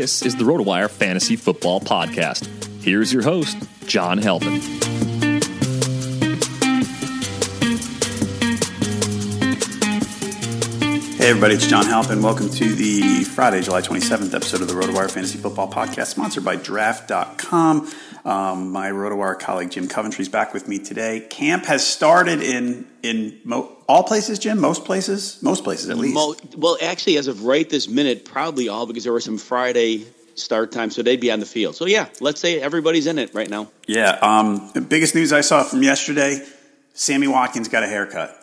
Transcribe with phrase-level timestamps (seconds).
[0.00, 2.48] This is the RotoWire Fantasy Football Podcast.
[2.82, 4.58] Here's your host, John Halpin.
[11.18, 12.22] Hey everybody, it's John Halpin.
[12.22, 16.56] Welcome to the Friday, July 27th episode of the RotoWire Fantasy Football Podcast, sponsored by
[16.56, 17.92] Draft.com.
[18.24, 21.20] Um, my RotoWire colleague Jim Coventry is back with me today.
[21.28, 24.60] Camp has started in in mo- all places, Jim.
[24.60, 26.16] Most places, most places at least.
[26.56, 30.06] Well, actually, as of right this minute, probably all because there were some Friday
[30.36, 31.74] start time, so they'd be on the field.
[31.74, 33.68] So yeah, let's say everybody's in it right now.
[33.86, 34.18] Yeah.
[34.22, 36.46] Um, the biggest news I saw from yesterday:
[36.94, 38.36] Sammy Watkins got a haircut.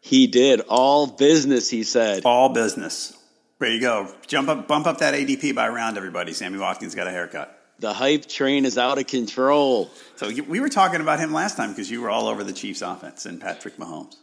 [0.00, 1.70] He did all business.
[1.70, 3.16] He said all business.
[3.60, 4.12] There you go.
[4.26, 6.32] Jump up, bump up that ADP by a round, everybody.
[6.32, 7.54] Sammy Watkins got a haircut.
[7.80, 9.90] The hype train is out of control.
[10.16, 12.82] So we were talking about him last time because you were all over the Chiefs'
[12.82, 14.16] offense and Patrick Mahomes.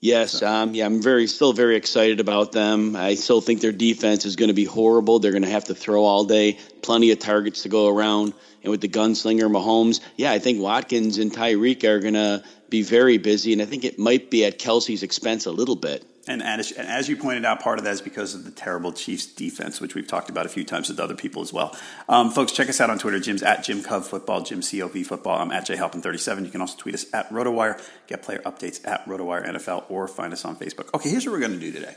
[0.00, 2.94] Yes, um, yeah, I'm very still very excited about them.
[2.96, 5.18] I still think their defense is going to be horrible.
[5.18, 8.70] They're going to have to throw all day, plenty of targets to go around, and
[8.70, 13.18] with the gunslinger Mahomes, yeah, I think Watkins and Tyreek are going to be very
[13.18, 16.04] busy, and I think it might be at Kelsey's expense a little bit.
[16.28, 18.92] And as, and as, you pointed out, part of that is because of the terrible
[18.92, 21.76] Chiefs defense, which we've talked about a few times with other people as well.
[22.08, 23.20] Um, folks, check us out on Twitter.
[23.20, 25.38] Jim's at Jim Cov Football, Jim COV Football.
[25.38, 26.44] I'm at JHalpin37.
[26.44, 30.32] You can also tweet us at RotoWire, get player updates at RotoWire NFL, or find
[30.32, 30.92] us on Facebook.
[30.94, 31.94] Okay, here's what we're going to do today.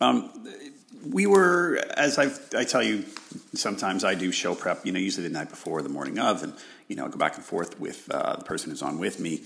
[0.00, 0.30] Um,
[1.08, 3.04] we were, as I, I tell you,
[3.54, 6.54] sometimes I do show prep, you know, usually the night before, the morning of, and,
[6.88, 9.42] you know, go back and forth with uh, the person who's on with me.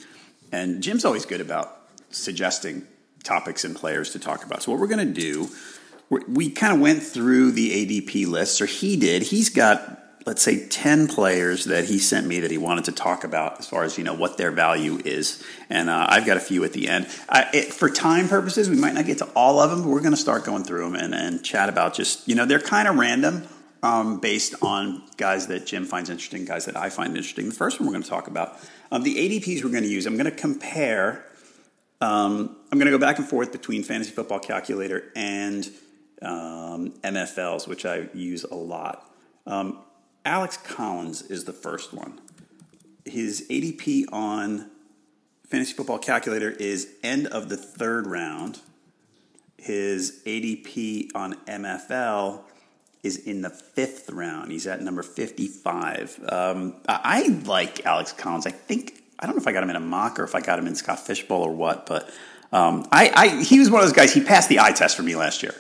[0.51, 1.77] And Jim's always good about
[2.11, 2.87] suggesting
[3.25, 4.63] topics and players to talk about.
[4.63, 5.49] So what we're going to do,
[6.11, 9.23] we kind of went through the ADP lists, or he did.
[9.23, 9.99] He's got
[10.29, 13.67] let's say 10 players that he sent me that he wanted to talk about as
[13.67, 16.75] far as you know what their value is and uh, i've got a few at
[16.75, 19.83] the end I, it, for time purposes we might not get to all of them
[19.83, 22.45] but we're going to start going through them and, and chat about just you know
[22.45, 23.49] they're kind of random
[23.83, 27.81] um, based on guys that jim finds interesting guys that i find interesting the first
[27.81, 28.59] one we're going to talk about
[28.93, 31.25] um, the adps we're going to use i'm going to compare
[32.01, 35.69] um, I'm going to go back and forth between Fantasy Football Calculator and
[36.23, 39.11] um, MFLs, which I use a lot.
[39.47, 39.79] Um,
[40.25, 42.21] Alex Collins is the first one.
[43.05, 44.71] His ADP on
[45.49, 48.61] Fantasy Football Calculator is end of the third round.
[49.59, 52.43] his ADP on MFL
[53.03, 54.51] is in the fifth round.
[54.53, 56.21] He's at number 55.
[56.29, 58.47] Um, I, I like Alex Collins.
[58.47, 60.41] I think, I don't know if I got him in a mock or if I
[60.41, 62.09] got him in Scott Fishbowl or what, but
[62.53, 64.13] um, I, I, he was one of those guys.
[64.13, 65.55] He passed the eye test for me last year.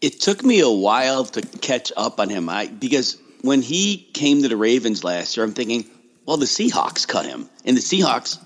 [0.00, 2.48] It took me a while to catch up on him.
[2.48, 5.84] I because when he came to the Ravens last year, I'm thinking,
[6.26, 8.38] well, the Seahawks cut him, and the Seahawks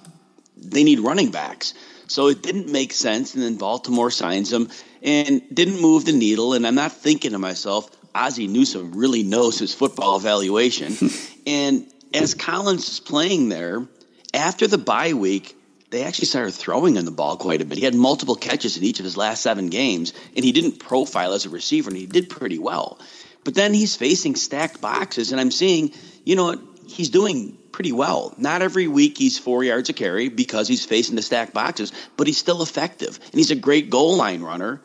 [0.56, 1.74] they need running backs.
[2.06, 3.34] So it didn't make sense.
[3.34, 4.68] And then Baltimore signs him
[5.02, 6.54] and didn't move the needle.
[6.54, 10.96] And I'm not thinking to myself, Ozzie Newsome really knows his football evaluation.
[11.46, 13.86] and as Collins is playing there,
[14.34, 15.56] after the bye week,
[15.90, 17.78] they actually started throwing him the ball quite a bit.
[17.78, 21.32] He had multiple catches in each of his last seven games, and he didn't profile
[21.32, 22.98] as a receiver, and he did pretty well.
[23.42, 25.92] But then he's facing stacked boxes, and I'm seeing,
[26.24, 28.34] you know, he's doing pretty well.
[28.36, 32.26] Not every week he's four yards a carry because he's facing the stacked boxes, but
[32.26, 33.18] he's still effective.
[33.24, 34.80] And he's a great goal line runner.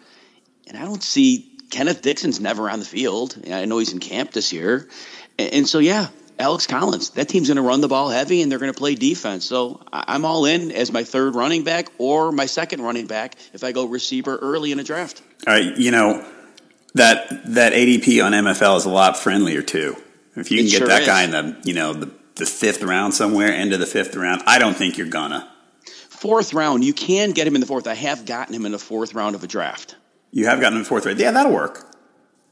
[0.68, 3.38] And I don't see Kenneth Dixon's never on the field.
[3.52, 4.88] I know he's in camp this year.
[5.38, 6.08] And, so, yeah,
[6.38, 8.96] Alex Collins, that team's going to run the ball heavy and they're going to play
[8.96, 9.46] defense.
[9.46, 13.64] So I'm all in as my third running back or my second running back if
[13.64, 15.22] I go receiver early in a draft.
[15.48, 16.26] All right, you know,
[16.94, 19.96] that that ADP on MFL is a lot friendlier too.
[20.36, 21.08] If you can it get sure that is.
[21.08, 24.42] guy in the, you know, the the fifth round somewhere, end of the fifth round.
[24.46, 25.50] I don't think you're gonna.
[26.10, 27.88] Fourth round, you can get him in the fourth.
[27.88, 29.96] I have gotten him in the fourth round of a draft.
[30.32, 31.20] You have gotten him in the fourth round.
[31.20, 31.95] Yeah, that'll work.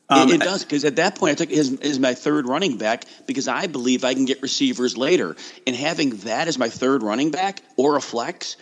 [0.09, 2.77] Um, it, it, does because at that point I took his as my third running
[2.77, 5.35] back because I believe I can get receivers later,
[5.65, 8.57] and having that as my third running back or a flex,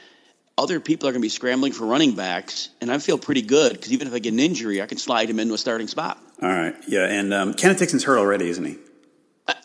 [0.57, 3.73] other people are going to be scrambling for running backs, and I feel pretty good
[3.73, 6.19] because even if I get an injury, I can slide him into a starting spot.
[6.41, 8.77] All right, yeah, and um, Kenneth Dixon's hurt already, isn't he?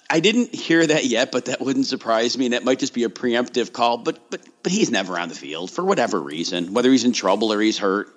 [0.09, 2.47] I didn't hear that yet, but that wouldn't surprise me.
[2.47, 3.99] And that might just be a preemptive call.
[3.99, 7.53] But but but he's never on the field for whatever reason, whether he's in trouble
[7.53, 8.16] or he's hurt.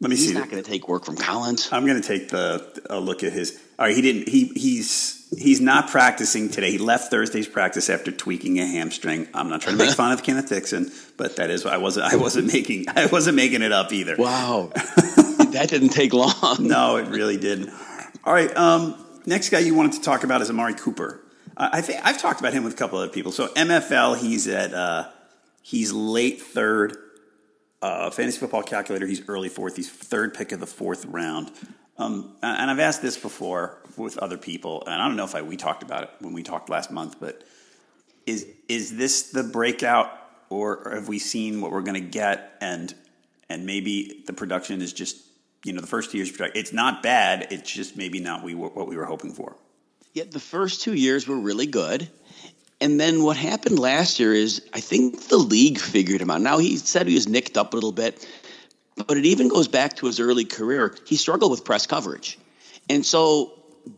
[0.00, 0.32] Let me he's see.
[0.32, 1.70] He's not going to take work from Collins.
[1.72, 3.58] I'm going to take the a look at his.
[3.78, 4.28] All right, he didn't.
[4.28, 6.70] He he's he's not practicing today.
[6.70, 9.26] He left Thursday's practice after tweaking a hamstring.
[9.32, 12.16] I'm not trying to make fun of Kenneth Dixon, but that is I wasn't I
[12.16, 14.16] wasn't making I wasn't making it up either.
[14.16, 16.56] Wow, that didn't take long.
[16.60, 17.70] no, it really didn't.
[18.24, 18.54] All right.
[18.54, 21.22] Um, next guy you wanted to talk about is Amari Cooper.
[21.56, 23.32] I think I've talked about him with a couple other people.
[23.32, 25.08] So MFL, he's at uh,
[25.62, 26.98] he's late third.
[27.82, 29.76] Uh, fantasy football calculator, he's early fourth.
[29.76, 31.52] He's third pick of the fourth round.
[31.98, 35.42] Um, and I've asked this before with other people, and I don't know if I,
[35.42, 37.42] we talked about it when we talked last month, but
[38.26, 40.10] is is this the breakout,
[40.50, 42.94] or have we seen what we're going to get, and
[43.48, 45.22] and maybe the production is just
[45.64, 48.88] you know the first two years it's not bad, it's just maybe not we what
[48.88, 49.56] we were hoping for.
[50.12, 52.10] Yeah, the first two years were really good.
[52.80, 56.42] And then what happened last year is I think the league figured him out.
[56.42, 58.26] Now he said he was nicked up a little bit,
[59.06, 60.94] but it even goes back to his early career.
[61.06, 62.38] He struggled with press coverage.
[62.90, 63.52] And so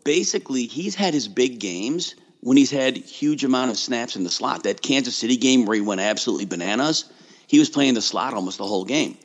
[0.05, 4.31] basically he's had his big games when he's had huge amount of snaps in the
[4.31, 4.63] slot.
[4.63, 7.11] That Kansas City game where he went absolutely bananas,
[7.49, 9.17] he was playing the slot almost the whole game.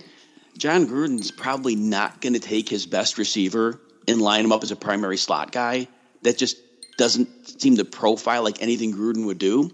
[0.57, 4.71] John Gruden's probably not going to take his best receiver and line him up as
[4.71, 5.87] a primary slot guy.
[6.21, 6.57] That just
[6.97, 9.71] doesn't seem to profile like anything Gruden would do.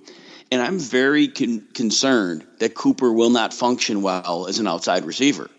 [0.51, 5.49] And I'm very con- concerned that Cooper will not function well as an outside receiver.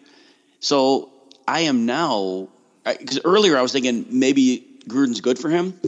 [0.59, 1.13] So
[1.47, 2.49] I am now,
[2.85, 5.79] because earlier I was thinking maybe Gruden's good for him,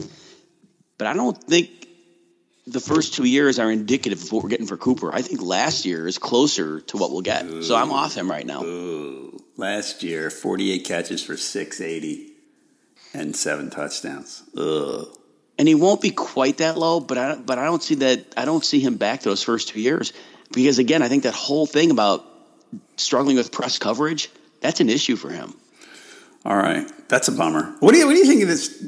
[0.97, 1.69] but I don't think
[2.65, 5.13] the first two years are indicative of what we're getting for Cooper.
[5.13, 7.45] I think last year is closer to what we'll get.
[7.45, 7.61] Ooh.
[7.61, 8.63] So I'm off him right now.
[8.63, 9.37] Ooh.
[9.57, 12.31] Last year, 48 catches for 680
[13.13, 14.43] and seven touchdowns.
[14.57, 15.07] Ugh
[15.57, 18.45] and he won't be quite that low, but I but I don't see that I
[18.45, 20.13] don't see him back those first two years
[20.53, 22.25] because again I think that whole thing about
[22.97, 24.29] struggling with press coverage
[24.63, 25.53] that's an issue for him.
[26.45, 27.75] All right, that's a bummer.
[27.79, 28.83] What do you what do you think of this?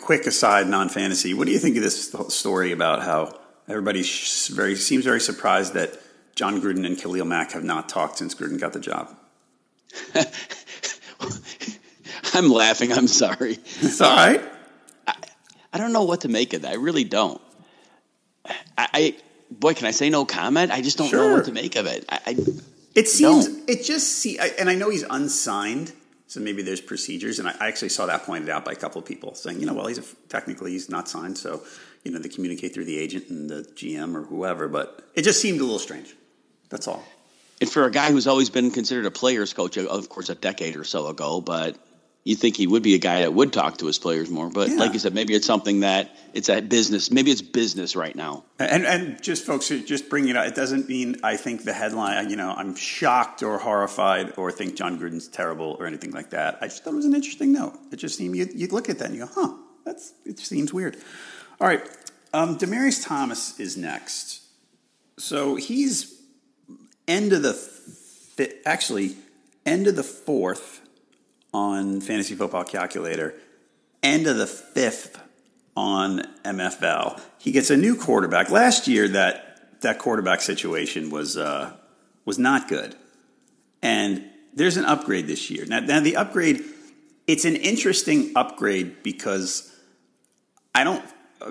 [0.00, 1.34] Quick aside, non fantasy.
[1.34, 4.02] What do you think of this story about how everybody
[4.50, 5.98] very seems very surprised that
[6.36, 9.14] John Gruden and Khalil Mack have not talked since Gruden got the job?
[12.34, 12.92] I'm laughing.
[12.92, 13.58] I'm sorry.
[13.80, 14.42] It's all right.
[15.72, 16.72] I don't know what to make of that.
[16.72, 17.40] I really don't.
[18.46, 19.16] I, I
[19.50, 20.70] boy, can I say no comment?
[20.70, 21.28] I just don't sure.
[21.28, 22.04] know what to make of it.
[22.08, 22.36] I, I
[22.94, 23.70] it seems don't.
[23.70, 25.92] it just see, and I know he's unsigned,
[26.26, 27.38] so maybe there's procedures.
[27.38, 29.74] And I actually saw that pointed out by a couple of people saying, you know,
[29.74, 31.62] well, he's a, technically he's not signed, so
[32.04, 34.68] you know they communicate through the agent and the GM or whoever.
[34.68, 36.14] But it just seemed a little strange.
[36.68, 37.04] That's all.
[37.60, 40.76] And for a guy who's always been considered a player's coach, of course, a decade
[40.76, 41.76] or so ago, but
[42.24, 44.50] you think he would be a guy that would talk to his players more.
[44.50, 44.76] But Yeah.
[44.76, 47.10] like you said, maybe it's something that it's a business.
[47.10, 48.44] Maybe it's business right now.
[48.58, 50.46] And and just folks, just bring it up.
[50.46, 52.28] It doesn't mean I think the headline.
[52.28, 56.58] You know, I'm shocked or horrified or think John Gruden's terrible or anything like that.
[56.60, 57.78] I just thought it was an interesting note.
[57.90, 59.54] It just seemed you you look at that and you go, huh,
[59.86, 60.98] that's it seems weird.
[61.58, 61.82] All right,
[62.34, 64.40] um, Demaryius Thomas is next.
[65.18, 66.14] So he's
[67.08, 69.16] end of the fi- actually
[69.66, 70.79] end of the fourth
[71.52, 73.34] on Fantasy Football Calculator,
[74.02, 75.20] end of the fifth
[75.76, 77.20] on MFL.
[77.38, 78.50] He gets a new quarterback.
[78.50, 81.72] Last year, that that quarterback situation was uh,
[82.24, 82.94] was not good,
[83.82, 85.64] and there's an upgrade this year.
[85.66, 86.64] Now, now the upgrade,
[87.26, 89.74] it's an interesting upgrade because
[90.74, 91.04] I don't,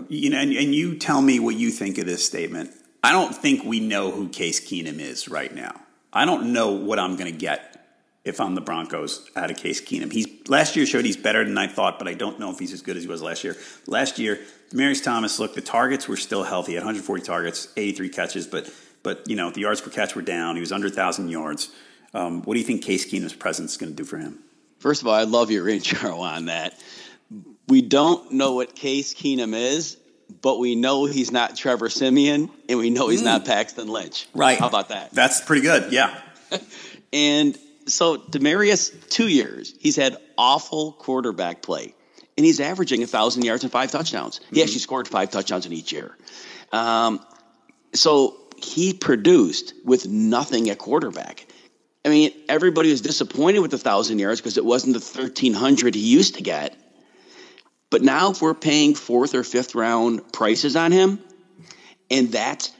[0.09, 2.71] you know, and, and you tell me what you think of this statement.
[3.03, 5.79] I don't think we know who Case Keenum is right now.
[6.11, 7.68] I don't know what I'm going to get
[8.29, 10.11] if I'm the Broncos out of Case Keenum.
[10.11, 12.71] He's last year showed he's better than I thought, but I don't know if he's
[12.71, 13.57] as good as he was last year.
[13.87, 14.39] Last year,
[14.71, 16.77] Demaryius Thomas, look, the targets were still healthy.
[16.77, 18.71] at 140 targets, 83 catches, but
[19.03, 20.55] but you know the yards per catch were down.
[20.55, 21.69] He was under 1,000 yards.
[22.13, 24.39] Um, what do you think Case Keenum's presence is going to do for him?
[24.79, 26.81] First of all, I love your intro on that.
[27.67, 29.97] We don't know what Case Keenum is,
[30.41, 34.27] but we know he's not Trevor Siemian, and we know he's not Paxton Lynch.
[34.33, 34.57] Right?
[34.57, 35.11] How about that?
[35.11, 35.91] That's pretty good.
[35.91, 36.19] Yeah.
[37.11, 37.57] And
[37.89, 41.93] so Demaryius, two years, he's had awful quarterback play,
[42.37, 44.39] and he's averaging a thousand yards and five touchdowns.
[44.51, 46.17] He actually scored five touchdowns in each year.
[46.71, 47.19] Um,
[47.93, 51.47] so he produced with nothing at quarterback.
[52.05, 55.95] I mean, everybody was disappointed with the thousand yards because it wasn't the thirteen hundred
[55.95, 56.75] he used to get.
[57.89, 61.19] But now, if we're paying fourth or fifth round prices on him,
[62.09, 62.71] and that's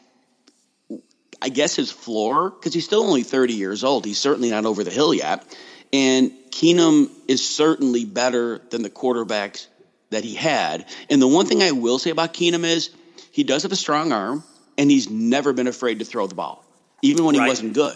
[1.42, 4.06] I guess his floor, because he's still only 30 years old.
[4.06, 5.46] He's certainly not over the hill yet.
[5.94, 9.68] And Keenum is certainly better than the quarterbacks
[10.10, 10.86] that he had.
[11.10, 12.90] And the one thing I will say about Keenum is
[13.32, 14.44] he does have a strong arm,
[14.78, 16.64] and he's never been afraid to throw the ball,
[17.02, 17.48] even when he Right.
[17.48, 17.96] wasn't good.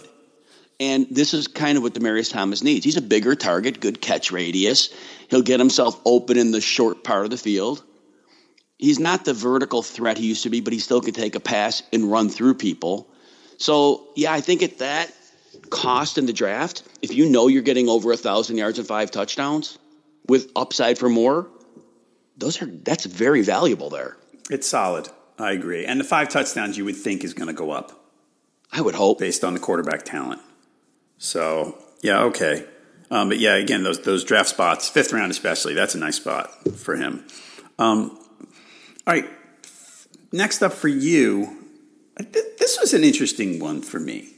[0.80, 2.84] And this is kind of what Demaryius Thomas needs.
[2.84, 4.88] He's a bigger target, good catch radius.
[5.28, 7.82] He'll get himself open in the short part of the field.
[8.78, 11.40] He's not the vertical threat he used to be, but he still can take a
[11.40, 13.08] pass and run through people.
[13.58, 15.12] So, yeah, I think at that
[15.70, 19.10] cost in the draft, if you know you're getting over a thousand yards and five
[19.10, 19.78] touchdowns
[20.28, 21.48] with upside for more,
[22.36, 24.16] those are that's very valuable there.
[24.50, 25.08] It's solid.
[25.38, 25.84] I agree.
[25.84, 27.92] And the five touchdowns you would think is going to go up
[28.72, 29.18] I would hope.
[29.18, 30.40] based on the quarterback talent.
[31.18, 32.66] So, yeah, okay.
[33.10, 36.50] Um, but yeah, again, those those draft spots, fifth round especially, that's a nice spot
[36.76, 37.24] for him.
[37.78, 38.18] Um,
[39.06, 39.28] all right.
[40.32, 41.63] Next up for you,
[42.16, 44.28] this was an interesting one for me.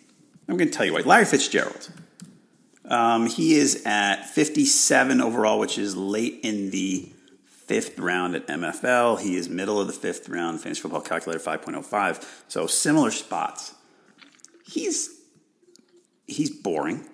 [0.49, 1.00] I'm going to tell you why.
[1.00, 1.90] Larry Fitzgerald.
[2.85, 7.09] Um, he is at 57 overall, which is late in the
[7.45, 9.21] fifth round at MFL.
[9.21, 12.25] He is middle of the fifth round, Fantasy Football Calculator 5.05.
[12.49, 13.75] So similar spots.
[14.64, 15.11] He's
[16.28, 17.04] he's boring,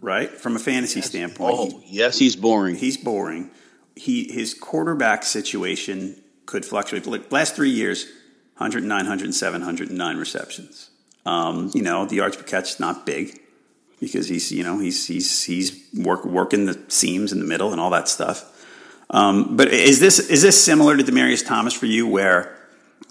[0.00, 0.30] right?
[0.30, 2.76] From a fantasy standpoint, Oh, yes, he's boring.
[2.76, 3.50] he's boring.
[3.96, 7.06] He his quarterback situation could fluctuate.
[7.06, 8.06] Like last three years,
[8.56, 10.90] 109, 107, 109 receptions.
[11.26, 13.40] Um, you know, the yards per catch is not big
[14.00, 17.80] because he's you know he's he's he's work, working the seams in the middle and
[17.80, 18.50] all that stuff.
[19.10, 22.56] Um, but is this is this similar to Demaryius Thomas for you, where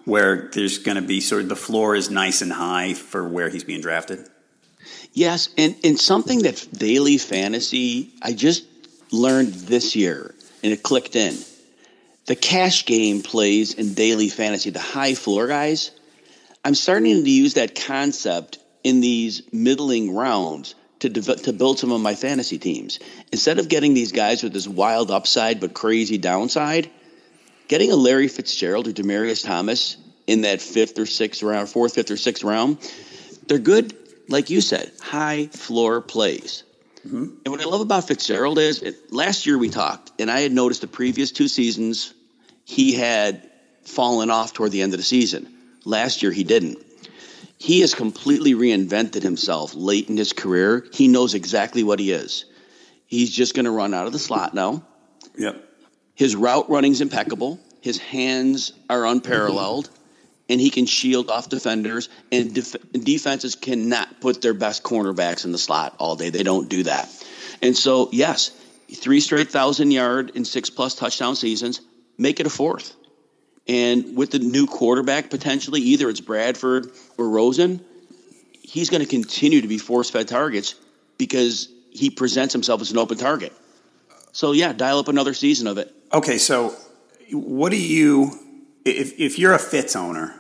[0.05, 3.50] where there's going to be sort of the floor is nice and high for where
[3.50, 4.27] he's being drafted?
[5.13, 8.65] Yes, and, and something that daily fantasy I just
[9.12, 10.33] learned this year,
[10.63, 11.38] and it clicked in.
[12.25, 15.92] The cash game plays in daily fantasy, the high floor guys.
[16.63, 21.92] I'm starting to use that concept in these middling rounds to dev- to build some
[21.92, 23.00] of my fantasy teams.
[23.34, 26.89] Instead of getting these guys with this wild upside but crazy downside,
[27.68, 32.12] getting a Larry Fitzgerald or Demaryius Thomas in that fifth or sixth round, fourth, fifth
[32.12, 32.77] or sixth round,
[33.48, 33.94] they're good,
[34.30, 36.63] like you said, high floor plays.
[37.03, 40.51] And what I love about Fitzgerald is it, last year we talked, and I had
[40.51, 42.13] noticed the previous two seasons
[42.65, 43.50] he had
[43.83, 45.53] fallen off toward the end of the season.
[45.83, 46.77] Last year he didn't.
[47.57, 50.86] He has completely reinvented himself late in his career.
[50.93, 52.45] He knows exactly what he is.
[53.05, 54.83] He's just going to run out of the slot now.
[55.38, 55.63] Yep.
[56.15, 57.60] His route running's impeccable.
[57.81, 59.89] His hands are unparalleled,
[60.50, 62.09] and he can shield off defenders.
[62.31, 66.29] And def- defenses cannot put their best cornerbacks in the slot all day.
[66.29, 67.09] They don't do that.
[67.62, 68.51] And so, yes,
[68.93, 71.81] three straight thousand yard and six plus touchdown seasons.
[72.17, 72.95] Make it a fourth.
[73.67, 77.83] And with the new quarterback potentially, either it's Bradford or Rosen,
[78.62, 80.75] he's going to continue to be force fed targets
[81.17, 83.53] because he presents himself as an open target.
[84.33, 85.93] So yeah, dial up another season of it.
[86.12, 86.75] Okay, so
[87.31, 88.31] what do you
[88.86, 90.34] if if you're a Fitz owner,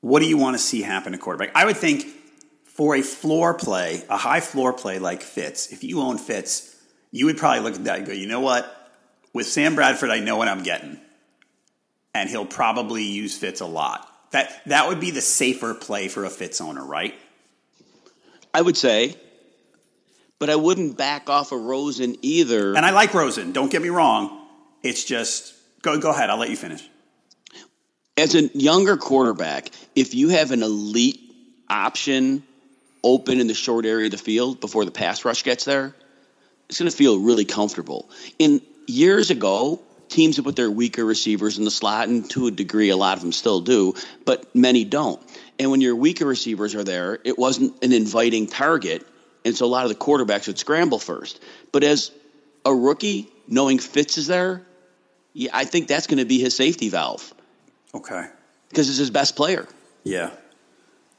[0.00, 1.50] what do you want to see happen to quarterback?
[1.54, 2.06] I would think
[2.64, 6.74] for a floor play, a high floor play like Fitz, if you own Fitz,
[7.10, 8.92] you would probably look at that and go, you know what?
[9.34, 10.98] With Sam Bradford, I know what I'm getting.
[12.14, 14.06] And he'll probably use Fitz a lot.
[14.30, 17.14] That that would be the safer play for a Fitz owner, right?
[18.54, 19.16] I would say.
[20.38, 22.74] But I wouldn't back off of Rosen either.
[22.74, 24.46] And I like Rosen, don't get me wrong.
[24.82, 26.88] It's just go go ahead, I'll let you finish.
[28.16, 31.20] As a younger quarterback, if you have an elite
[31.68, 32.42] option
[33.02, 35.94] open in the short area of the field before the pass rush gets there,
[36.68, 38.10] it's going to feel really comfortable.
[38.38, 42.50] In years ago, teams would put their weaker receivers in the slot, and to a
[42.50, 43.94] degree, a lot of them still do,
[44.26, 45.20] but many don't.
[45.58, 49.06] And when your weaker receivers are there, it wasn't an inviting target,
[49.44, 51.40] and so a lot of the quarterbacks would scramble first.
[51.72, 52.10] But as
[52.64, 54.66] a rookie, knowing Fitz is there,
[55.32, 57.32] yeah, I think that's going to be his safety valve.
[57.94, 58.26] Okay.
[58.68, 59.66] Because it's his best player.
[60.04, 60.30] Yeah.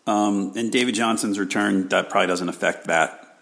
[0.07, 3.37] Um, and David Johnson's return that probably doesn't affect that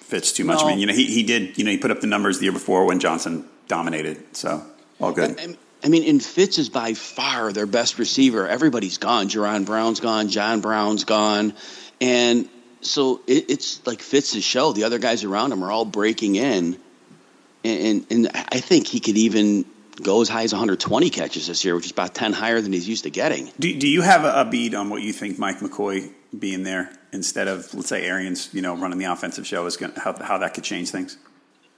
[0.00, 0.60] Fitz too much.
[0.60, 0.66] No.
[0.66, 2.44] I mean, you know, he, he did, you know, he put up the numbers the
[2.44, 4.36] year before when Johnson dominated.
[4.36, 4.62] So
[5.00, 5.40] all good.
[5.40, 8.46] I, I mean, and Fitz is by far their best receiver.
[8.46, 9.28] Everybody's gone.
[9.28, 10.28] Jaron Brown's gone.
[10.28, 11.54] John Brown's gone.
[12.00, 12.48] And
[12.80, 14.72] so it, it's like Fitz's show.
[14.72, 16.78] The other guys around him are all breaking in.
[17.64, 19.64] And, and, and I think he could even
[20.02, 22.88] go as high as 120 catches this year, which is about 10 higher than he's
[22.88, 23.50] used to getting.
[23.58, 26.90] Do, do you have a, a beat on what you think Mike McCoy being there
[27.12, 30.38] instead of, let's say, Arians, you know, running the offensive show is going how, how
[30.38, 31.16] that could change things?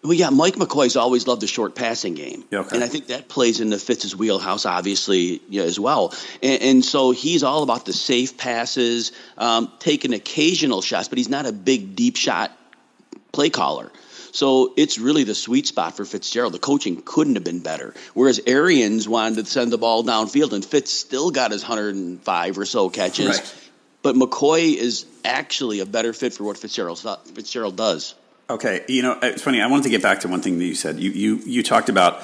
[0.03, 2.77] Well, yeah, Mike McCoy's always loved the short passing game, okay.
[2.77, 6.15] and I think that plays into Fitz's wheelhouse, obviously, yeah, as well.
[6.43, 11.29] And, and, so he's all about the safe passes, um, taking occasional shots, but he's
[11.29, 12.53] not a big deep shot
[13.33, 13.91] play caller.
[14.37, 16.53] So it's really the sweet spot for Fitzgerald.
[16.53, 17.95] The coaching couldn't have been better.
[18.13, 22.67] Whereas Arians wanted to send the ball downfield, and Fitz still got his 105 or
[22.67, 23.29] so catches.
[23.29, 23.55] Right.
[24.03, 26.99] But McCoy is actually a better fit for what Fitzgerald
[27.35, 28.15] Fitzgerald does.
[28.51, 29.63] Okay, you know it's funny.
[29.63, 31.01] I wanted to get back to one thing that you said.
[31.01, 32.23] You you you talked about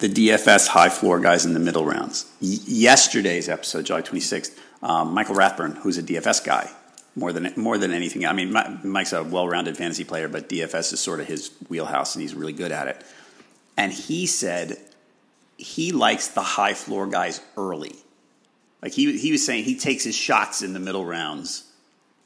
[0.00, 2.30] the DFS high floor guys in the middle rounds.
[2.42, 6.70] Y- yesterday's episode, July 26th, um, Michael Rathburn, who's a DFS guy,
[7.14, 8.26] more than more than anything.
[8.26, 12.22] I mean, Mike's a well-rounded fantasy player, but DFS is sort of his wheelhouse, and
[12.22, 13.04] he's really good at it.
[13.76, 14.78] And he said
[15.56, 17.96] he likes the high floor guys early.
[18.82, 21.64] Like he he was saying, he takes his shots in the middle rounds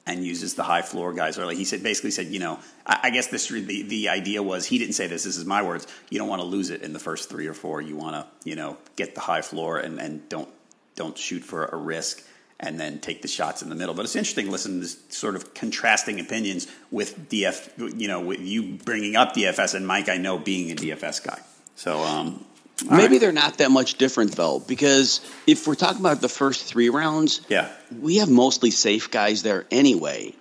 [0.06, 1.56] and uses the high floor guys early.
[1.56, 4.78] He said basically said, you know, I, I guess this the the idea was he
[4.78, 5.24] didn't say this.
[5.24, 5.86] This is my words.
[6.10, 7.80] You don't want to lose it in the first three or four.
[7.80, 10.48] You want to you know get the high floor and and don't
[10.94, 12.22] don't shoot for a risk
[12.62, 13.94] and then take the shots in the middle.
[13.94, 18.40] But it's interesting listen to this sort of contrasting opinions with DF, you know, with
[18.40, 21.40] you bringing up DFS and Mike, I know being a DFS guy.
[21.74, 22.44] So um,
[22.90, 23.20] Maybe right.
[23.20, 27.40] they're not that much different though, because if we're talking about the first three rounds,
[27.48, 27.68] yeah,
[28.00, 30.34] we have mostly safe guys there anyway,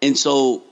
[0.00, 0.62] and so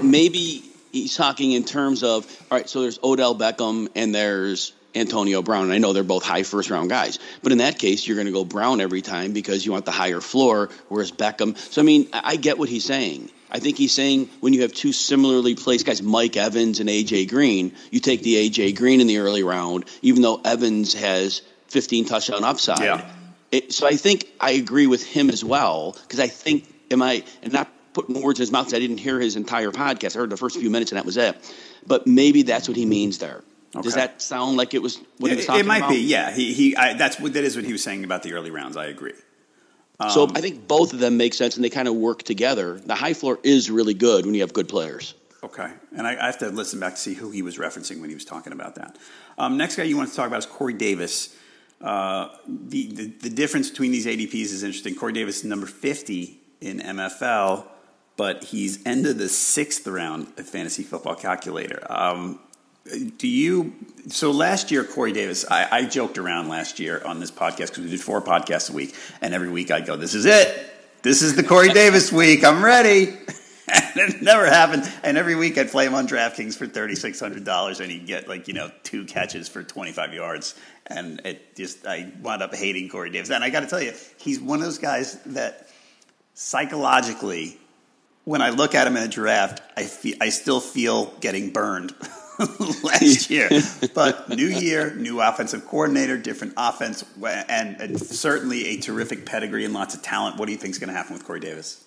[0.00, 2.68] maybe he's talking in terms of all right.
[2.68, 5.64] So there's Odell Beckham and there's Antonio Brown.
[5.64, 8.26] And I know they're both high first round guys, but in that case, you're going
[8.26, 11.56] to go Brown every time because you want the higher floor, whereas Beckham.
[11.56, 13.30] So I mean, I get what he's saying.
[13.50, 17.28] I think he's saying when you have two similarly placed guys, Mike Evans and AJ
[17.28, 22.04] Green, you take the AJ Green in the early round, even though Evans has 15
[22.04, 22.80] touchdown upside.
[22.80, 23.10] Yeah.
[23.50, 27.24] It, so I think I agree with him as well because I think am I
[27.42, 28.72] and not putting words in his mouth.
[28.72, 30.14] I didn't hear his entire podcast.
[30.14, 31.36] I heard the first few minutes and that was it.
[31.86, 33.42] But maybe that's what he means there.
[33.74, 33.82] Okay.
[33.82, 35.64] Does that sound like it was what he was talking about?
[35.64, 35.90] It might about?
[35.90, 36.00] be.
[36.00, 36.32] Yeah.
[36.32, 36.76] He he.
[36.76, 38.76] I, that's what that is what he was saying about the early rounds.
[38.76, 39.12] I agree.
[40.00, 42.80] Um, so I think both of them make sense and they kind of work together.
[42.80, 45.14] The high floor is really good when you have good players.
[45.42, 48.10] Okay, and I, I have to listen back to see who he was referencing when
[48.10, 48.98] he was talking about that.
[49.38, 51.34] Um, next guy you want to talk about is Corey Davis.
[51.80, 54.94] Uh, the, the, the difference between these ADPs is interesting.
[54.94, 57.66] Corey Davis is number fifty in MFL,
[58.16, 61.86] but he's end of the sixth round of Fantasy Football Calculator.
[61.90, 62.38] Um,
[63.16, 63.74] do you
[64.08, 67.84] so last year corey davis I, I, joked around last year on this podcast because
[67.84, 70.66] we did four podcasts a week and every week i'd go this is it.
[71.02, 72.44] This is the corey davis week.
[72.44, 73.16] I'm ready.
[73.72, 74.82] And it never happened.
[75.04, 78.54] And every week i'd play him on draftkings for $3600 and he'd get like you
[78.54, 80.56] know two catches for 25 yards.
[80.88, 83.30] And it just i wound up hating corey davis.
[83.30, 85.68] And i got to tell you he's one of those guys that
[86.34, 87.58] psychologically
[88.24, 91.94] when i look at him in a draft i, feel, I still feel getting burned
[92.82, 93.48] last year.
[93.94, 99.74] but new year, new offensive coordinator, different offense, and, and, certainly a terrific pedigree and
[99.74, 100.38] lots of talent.
[100.38, 101.84] What do you think is going to happen with Corey Davis?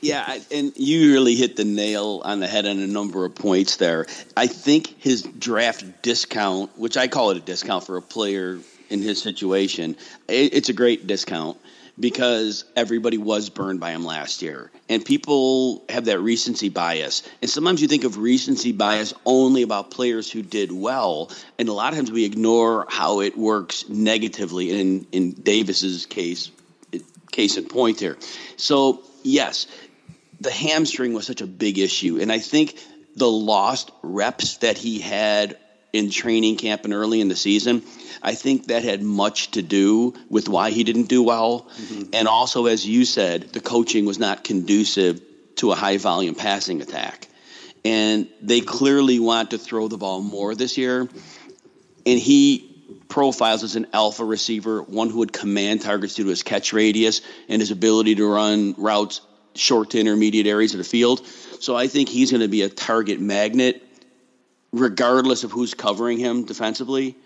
[0.00, 3.76] Yeah, and you really hit the nail on the head on a number of points
[3.76, 4.06] there.
[4.36, 8.58] I think his draft discount, which I call it a discount for a player
[8.90, 9.96] in his situation,
[10.28, 11.58] it's a great discount
[11.98, 14.70] because everybody was burned by him last year.
[14.88, 17.22] And people have that recency bias.
[17.40, 21.30] And sometimes you think of recency bias only about players who did well.
[21.58, 26.50] And a lot of times we ignore how it works negatively in, in Davis's case,
[27.30, 28.18] case in point here.
[28.56, 29.66] So, yes,
[30.40, 32.18] the hamstring was such a big issue.
[32.20, 32.76] And I think
[33.16, 35.56] the lost reps that he had
[35.94, 37.82] in training camp and early in the season,
[38.20, 41.70] I think that had much to do with why he didn't do well.
[41.76, 42.10] Mm-hmm.
[42.12, 45.22] And also, as you said, the coaching was not conducive
[45.56, 47.28] to a high volume passing attack.
[47.84, 51.08] And they clearly want to throw the ball more this year.
[52.04, 52.70] And he
[53.08, 57.20] profiles as an alpha receiver, one who would command targets due to his catch radius
[57.48, 59.20] and his ability to run routes
[59.54, 61.24] short to intermediate areas of the field.
[61.60, 63.80] So I think he's going to be a target magnet,
[64.74, 67.16] regardless of who's covering him defensively.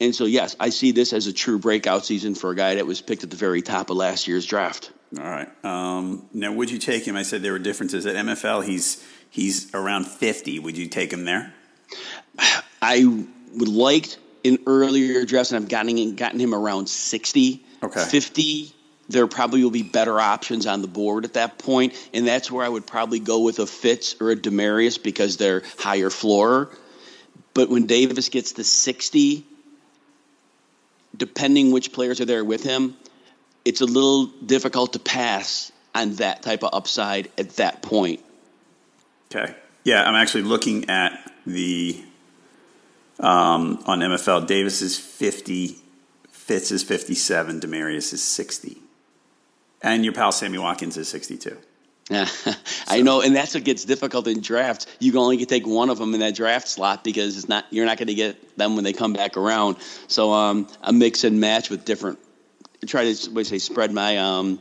[0.00, 2.86] And so, yes, I see this as a true breakout season for a guy that
[2.86, 4.92] was picked at the very top of last year's draft.
[5.16, 5.48] All right.
[5.64, 7.16] Um, now, would you take him?
[7.16, 8.64] I said there were differences at MFL.
[8.64, 10.58] He's he's around fifty.
[10.58, 11.54] Would you take him there?
[12.82, 13.04] I
[13.54, 17.64] would liked in earlier drafts, and I've gotten gotten him around sixty.
[17.82, 18.04] Okay.
[18.04, 18.74] Fifty
[19.08, 22.64] there probably will be better options on the board at that point, and that's where
[22.64, 26.68] I would probably go with a Fitz or a Demaryius because they're higher floor.
[27.58, 29.44] But when Davis gets to 60,
[31.16, 32.96] depending which players are there with him,
[33.64, 38.24] it's a little difficult to pass on that type of upside at that point.
[39.34, 39.56] Okay.
[39.82, 42.00] Yeah, I'm actually looking at the
[43.18, 44.46] um, on MFL.
[44.46, 45.78] Davis is 50,
[46.30, 48.76] Fitz is 57, Demaryius is 60.
[49.82, 51.58] And your pal Sammy Watkins is 62.
[52.10, 52.52] Yeah, so.
[52.86, 54.86] I know, and that's what gets difficult in drafts.
[54.98, 57.86] You can only take one of them in that draft slot because it's not you're
[57.86, 59.76] not going to get them when they come back around.
[60.08, 62.18] So um, a mix and match with different.
[62.86, 64.60] Try to what say spread my um.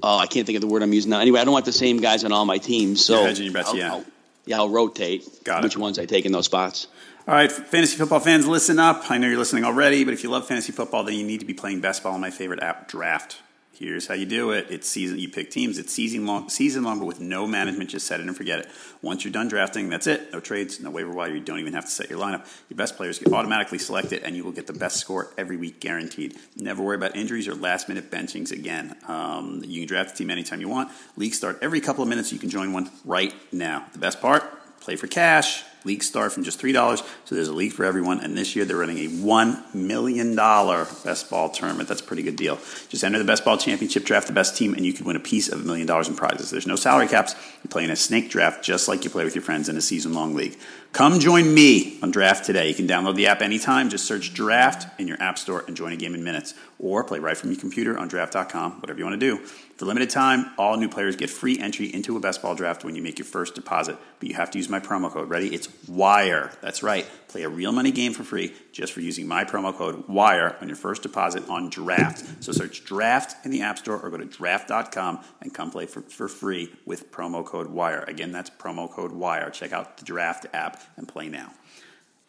[0.00, 1.18] Oh, I can't think of the word I'm using now.
[1.18, 3.04] Anyway, I don't want the same guys on all my teams.
[3.04, 3.92] So your bets, I'll, yeah.
[3.92, 4.04] I'll,
[4.46, 5.44] yeah, I'll rotate.
[5.44, 5.78] Got which it.
[5.78, 6.86] ones I take in those spots.
[7.26, 9.10] All right, fantasy football fans, listen up.
[9.10, 11.46] I know you're listening already, but if you love fantasy football, then you need to
[11.46, 13.42] be playing best ball on my favorite app, Draft.
[13.78, 14.66] Here's how you do it.
[14.70, 15.20] It's season.
[15.20, 15.78] You pick teams.
[15.78, 17.90] It's season long, season long, but with no management.
[17.90, 18.68] Just set it and forget it.
[19.02, 20.32] Once you're done drafting, that's it.
[20.32, 21.32] No trades, no waiver wire.
[21.32, 22.44] You don't even have to set your lineup.
[22.68, 25.78] Your best players get automatically selected, and you will get the best score every week,
[25.78, 26.36] guaranteed.
[26.56, 28.96] Never worry about injuries or last minute benchings again.
[29.06, 30.90] Um, you can draft a team anytime you want.
[31.16, 32.32] Leagues start every couple of minutes.
[32.32, 33.86] You can join one right now.
[33.92, 34.42] The best part:
[34.80, 35.62] play for cash.
[35.84, 38.20] Leagues start from just $3, so there's a league for everyone.
[38.20, 41.88] And this year they're running a $1 million best ball tournament.
[41.88, 42.58] That's a pretty good deal.
[42.88, 45.20] Just enter the best ball championship, draft the best team, and you could win a
[45.20, 46.50] piece of a million dollars in prizes.
[46.50, 47.34] There's no salary caps.
[47.62, 49.80] You play in a snake draft just like you play with your friends in a
[49.80, 50.56] season long league.
[50.92, 52.68] Come join me on Draft today.
[52.68, 53.90] You can download the app anytime.
[53.90, 56.54] Just search Draft in your app store and join a game in minutes.
[56.78, 59.44] Or play right from your computer on draft.com, whatever you want to do.
[59.78, 62.96] For limited time, all new players get free entry into a best ball draft when
[62.96, 63.96] you make your first deposit.
[64.18, 65.30] But you have to use my promo code.
[65.30, 65.54] Ready?
[65.54, 66.50] It's WIRE.
[66.60, 67.06] That's right.
[67.28, 70.66] Play a real money game for free just for using my promo code WIRE on
[70.66, 72.42] your first deposit on Draft.
[72.42, 76.02] So search Draft in the App Store or go to draft.com and come play for,
[76.02, 78.02] for free with promo code WIRE.
[78.08, 79.50] Again, that's promo code WIRE.
[79.50, 81.52] Check out the Draft app and play now.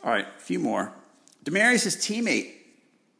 [0.03, 0.93] All right, a few more.
[1.45, 2.51] Demaryius' teammate,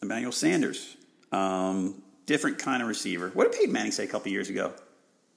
[0.03, 0.97] Emmanuel Sanders.
[1.31, 3.31] Um, different kind of receiver.
[3.33, 4.71] What did Peyton Manning say a couple years ago?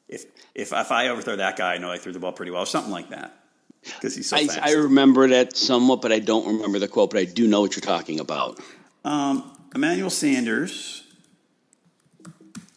[0.09, 2.64] If, if, if I overthrow that guy, I know I threw the ball pretty well,
[2.64, 3.35] or something like that.
[3.83, 4.61] Because he's so I, fast.
[4.61, 7.11] I remember that somewhat, but I don't remember the quote.
[7.11, 8.61] But I do know what you're talking about.
[9.07, 11.02] Um, Emmanuel Sanders.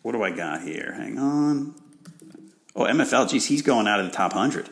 [0.01, 0.93] What do I got here?
[0.95, 1.75] Hang on.
[2.73, 3.29] Oh, MFL.
[3.29, 4.69] Geez, he's going out of the top 100.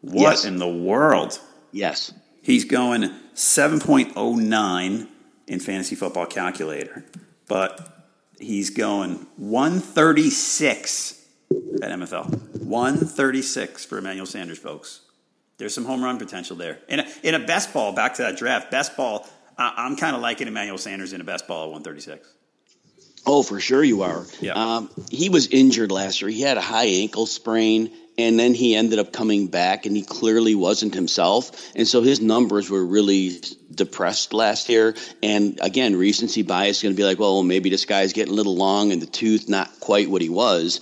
[0.00, 0.44] What Yes.
[0.46, 1.38] in the world?
[1.70, 2.14] Yes.
[2.40, 5.08] He's going 7.09
[5.46, 7.04] in fantasy football calculator,
[7.46, 7.95] but
[8.38, 11.26] he's going 136
[11.82, 12.56] at MFL.
[12.58, 15.00] 136 for Emmanuel Sanders, folks.
[15.58, 16.78] There's some home run potential there.
[16.88, 20.14] In a, in a best ball, back to that draft, best ball, I, I'm kind
[20.14, 22.28] of liking Emmanuel Sanders in a best ball at 136.
[23.26, 24.24] Oh, for sure you are.
[24.40, 24.52] Yeah.
[24.52, 26.30] Um, he was injured last year.
[26.30, 30.02] He had a high ankle sprain, and then he ended up coming back, and he
[30.02, 31.74] clearly wasn't himself.
[31.74, 33.40] And so his numbers were really
[33.74, 34.94] depressed last year.
[35.22, 38.36] And again, recency bias is going to be like, well, maybe this guy's getting a
[38.36, 40.80] little long in the tooth, not quite what he was.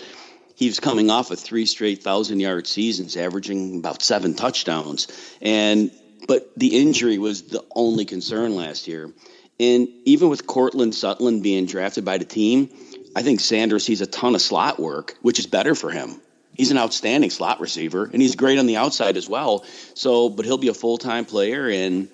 [0.54, 5.08] He was coming off of three straight thousand yard seasons, averaging about seven touchdowns.
[5.42, 5.90] And
[6.28, 9.12] but the injury was the only concern last year.
[9.58, 12.70] And even with Courtland Sutton being drafted by the team,
[13.16, 16.20] I think Sanders sees a ton of slot work, which is better for him.
[16.54, 19.64] He's an outstanding slot receiver, and he's great on the outside as well.
[19.94, 21.68] So, but he'll be a full time player.
[21.68, 22.08] And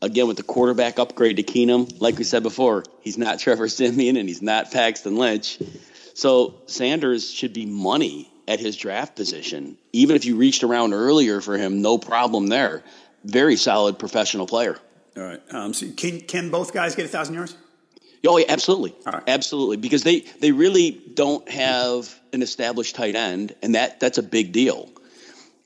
[0.00, 4.16] again, with the quarterback upgrade to Keenum, like we said before, he's not Trevor Siemian
[4.16, 5.58] and he's not Paxton Lynch.
[6.14, 9.76] So Sanders should be money at his draft position.
[9.92, 12.82] Even if you reached around earlier for him, no problem there.
[13.24, 14.78] Very solid professional player.
[15.16, 15.42] All right.
[15.50, 17.56] Um, so can can both guys get a thousand yards?
[18.26, 19.22] Oh, yeah, absolutely, right.
[19.26, 19.76] absolutely.
[19.76, 24.52] Because they they really don't have an established tight end, and that that's a big
[24.52, 24.90] deal.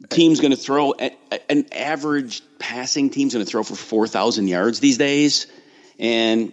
[0.09, 4.81] Team's going to throw an average passing team's going to throw for four thousand yards
[4.81, 5.46] these days,
[5.99, 6.53] and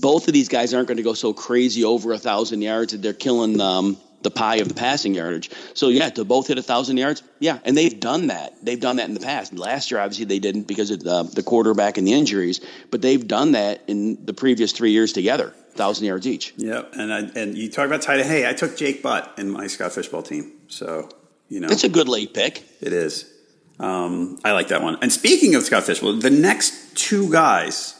[0.00, 3.02] both of these guys aren't going to go so crazy over a thousand yards that
[3.02, 5.50] they're killing um, the pie of the passing yardage.
[5.74, 8.54] So yeah, to both hit a thousand yards, yeah, and they've done that.
[8.64, 9.52] They've done that in the past.
[9.52, 13.26] Last year, obviously, they didn't because of the, the quarterback and the injuries, but they've
[13.26, 16.54] done that in the previous three years together, thousand yards each.
[16.56, 18.28] Yep, and I, and you talk about tight end.
[18.28, 21.08] Hey, I took Jake Butt in my Scott Fishbowl team, so
[21.48, 22.64] you know it's a good late pick.
[22.80, 23.32] It is.
[23.80, 24.98] Um, I like that one.
[25.02, 27.94] And speaking of Scott Fishbowl, the next two guys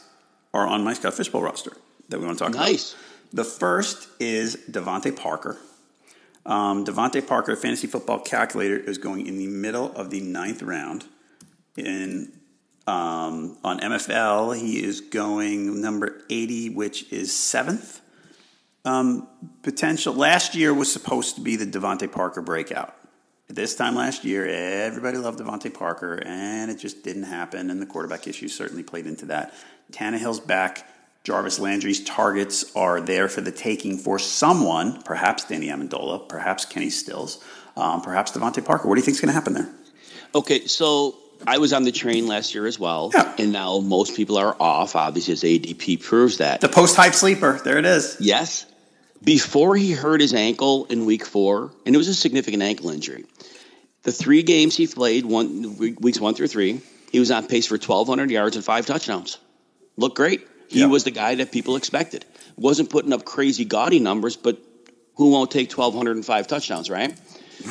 [0.52, 1.72] are on my Scott Fishbowl roster
[2.08, 2.58] that we want to talk nice.
[2.58, 2.68] about.
[2.68, 2.96] Nice.
[3.32, 5.58] The first is DeVante Parker.
[6.48, 11.04] Um, Parker, fantasy football calculator, is going in the middle of the ninth round.
[11.76, 12.32] In
[12.86, 18.00] um, on MFL, he is going number eighty, which is seventh.
[18.86, 19.28] Um,
[19.62, 22.94] potential last year was supposed to be the DeVante Parker breakout.
[23.48, 27.70] This time last year, everybody loved DeVante Parker, and it just didn't happen.
[27.70, 29.52] And the quarterback issues certainly played into that.
[29.92, 30.86] Tannehill's back.
[31.28, 36.88] Jarvis Landry's targets are there for the taking for someone, perhaps Danny Amendola, perhaps Kenny
[36.88, 37.44] Stills,
[37.76, 38.88] um, perhaps DeVante Parker.
[38.88, 39.68] What do you think is going to happen there?
[40.34, 43.34] Okay, so I was on the train last year as well, yeah.
[43.36, 44.96] and now most people are off.
[44.96, 46.62] Obviously, as ADP proves that.
[46.62, 48.16] The post hype sleeper, there it is.
[48.18, 48.64] Yes.
[49.22, 53.26] Before he hurt his ankle in week four, and it was a significant ankle injury,
[54.02, 56.80] the three games he played, one weeks one through three,
[57.12, 59.36] he was on pace for 1,200 yards and five touchdowns.
[59.98, 60.46] Looked great.
[60.68, 60.90] He yep.
[60.90, 62.24] was the guy that people expected.
[62.56, 64.58] Wasn't putting up crazy gaudy numbers, but
[65.16, 67.18] who won't take 1,205 touchdowns, right?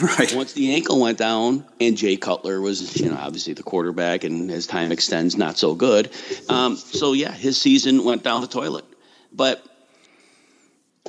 [0.01, 0.33] Right.
[0.35, 4.51] Once the ankle went down, and Jay Cutler was, you know, obviously the quarterback, and
[4.51, 6.11] as time extends, not so good.
[6.49, 8.83] Um, so yeah, his season went down the toilet.
[9.31, 9.63] But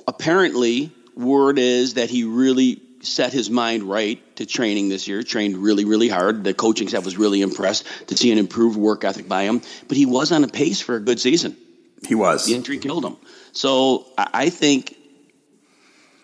[0.06, 5.56] apparently, word is that he really set his mind right to training this year, trained
[5.56, 6.44] really, really hard.
[6.44, 9.96] The coaching staff was really impressed to see an improved work ethic by him, but
[9.96, 11.56] he was on a pace for a good season.
[12.06, 12.46] He was.
[12.46, 13.16] The injury killed him.
[13.52, 14.96] So I think,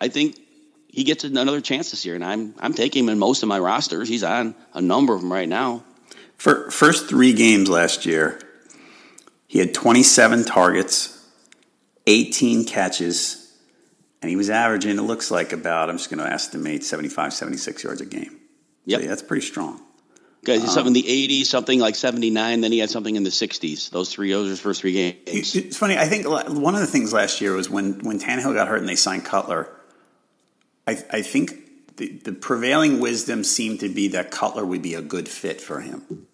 [0.01, 0.39] I think
[0.89, 3.59] he gets another chance this year, and I'm I'm taking him in most of my
[3.59, 4.09] rosters.
[4.09, 5.83] He's on a number of them right now.
[6.37, 8.41] For first three games last year,
[9.47, 11.27] he had 27 targets,
[12.07, 13.53] 18 catches,
[14.21, 14.99] and he was averaging.
[14.99, 18.39] It looks like about I'm just going to estimate 75, 76 yards a game.
[18.85, 19.81] Yeah, so, that's pretty strong.
[20.45, 22.61] Guys, um, something in the 80s, something like 79.
[22.61, 23.91] Then he had something in the 60s.
[23.91, 25.55] Those three, those his first three games.
[25.55, 25.97] It's funny.
[25.97, 28.89] I think one of the things last year was when when Tannehill got hurt and
[28.89, 29.69] they signed Cutler.
[30.87, 35.03] I, I think the, the prevailing wisdom seemed to be that Cutler would be a
[35.03, 36.27] good fit for him.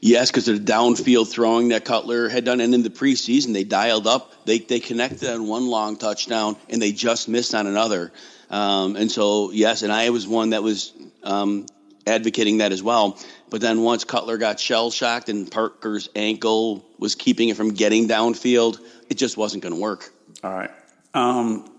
[0.00, 3.64] Yes, because of the downfield throwing that Cutler had done, and in the preseason they
[3.64, 4.46] dialed up.
[4.46, 8.10] They they connected on one long touchdown, and they just missed on another.
[8.48, 10.92] Um, and so yes, and I was one that was
[11.22, 11.66] um,
[12.06, 13.18] advocating that as well.
[13.50, 18.08] But then once Cutler got shell shocked and Parker's ankle was keeping it from getting
[18.08, 20.10] downfield, it just wasn't going to work.
[20.42, 20.70] All right.
[21.14, 21.70] Um,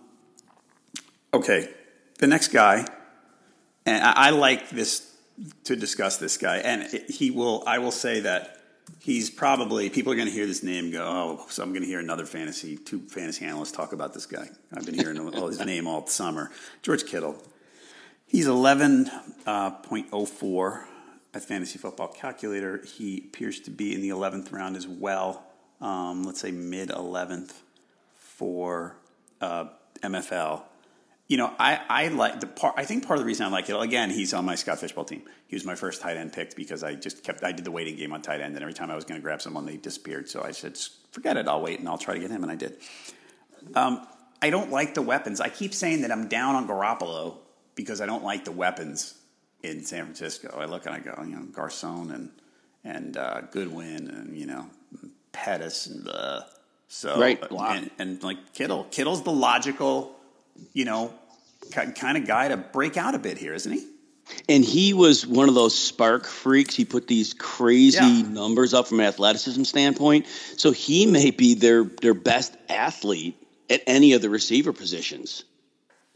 [1.33, 1.69] okay.
[2.19, 2.85] The next guy,
[3.85, 5.11] and I, I, like this
[5.63, 7.63] to discuss this guy, and he will.
[7.65, 8.61] I will say that
[8.99, 11.87] he's probably people are going to hear this name go, oh, so I'm going to
[11.87, 14.49] hear another fantasy two fantasy analysts talk about this guy.
[14.73, 16.51] I've been hearing his name all summer.
[16.83, 17.41] George Kittle.
[18.31, 20.85] He's 11.04 uh,
[21.33, 22.81] at Fantasy Football Calculator.
[22.81, 25.43] He appears to be in the 11th round as well.
[25.81, 27.51] Um, let's say mid 11th
[28.15, 28.95] for
[29.41, 29.65] uh,
[30.01, 30.61] MFL.
[31.27, 32.75] You know, I, I like the part.
[32.77, 35.03] I think part of the reason I like it again, he's on my Scott Fishbowl
[35.03, 35.23] team.
[35.47, 37.43] He was my first tight end picked because I just kept.
[37.43, 39.21] I did the waiting game on tight end, and every time I was going to
[39.21, 40.29] grab someone, they disappeared.
[40.29, 40.77] So I said,
[41.11, 41.49] "Forget it.
[41.49, 42.77] I'll wait and I'll try to get him," and I did.
[43.75, 44.07] Um,
[44.41, 45.41] I don't like the weapons.
[45.41, 47.39] I keep saying that I'm down on Garoppolo
[47.75, 49.15] because I don't like the weapons
[49.63, 50.57] in San Francisco.
[50.59, 52.29] I look and I go, you know, Garcon and
[52.83, 54.67] and uh, Goodwin and you know
[55.31, 56.41] Pettis and uh,
[56.87, 58.85] so right and, and, like Kittle.
[58.91, 60.15] Kittle's the logical,
[60.73, 61.13] you know,
[61.71, 63.87] kind of guy to break out a bit here, isn't he?
[64.47, 66.75] And he was one of those SPARQ freaks.
[66.75, 68.21] He put these crazy yeah.
[68.21, 70.27] numbers up from an athleticism standpoint.
[70.57, 73.35] So he may be their their best athlete
[73.69, 75.43] at any of the receiver positions.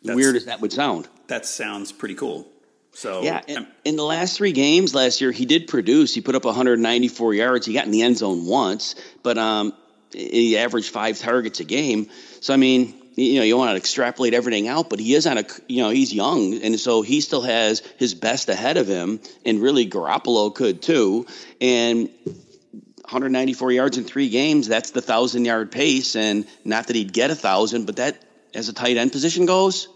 [0.06, 1.08] That's, Weird as that would sound.
[1.28, 2.48] That sounds pretty cool.
[2.94, 6.14] So yeah, in, in, the last three games last year, he did produce.
[6.14, 7.66] He put up 194 yards.
[7.66, 9.74] He got in the end zone once, but um,
[10.14, 12.08] he averaged five targets a game.
[12.40, 15.38] So I mean, you know, you want to extrapolate everything out, but he is on
[15.38, 19.20] a, you know, he's young, and so he still has his best ahead of him,
[19.46, 21.26] and really Garoppolo could too.
[21.60, 27.14] And 194 yards in three games, that's the thousand yard pace, and not that he'd
[27.14, 28.22] get a thousand, but that
[28.54, 29.88] as a tight end position goes,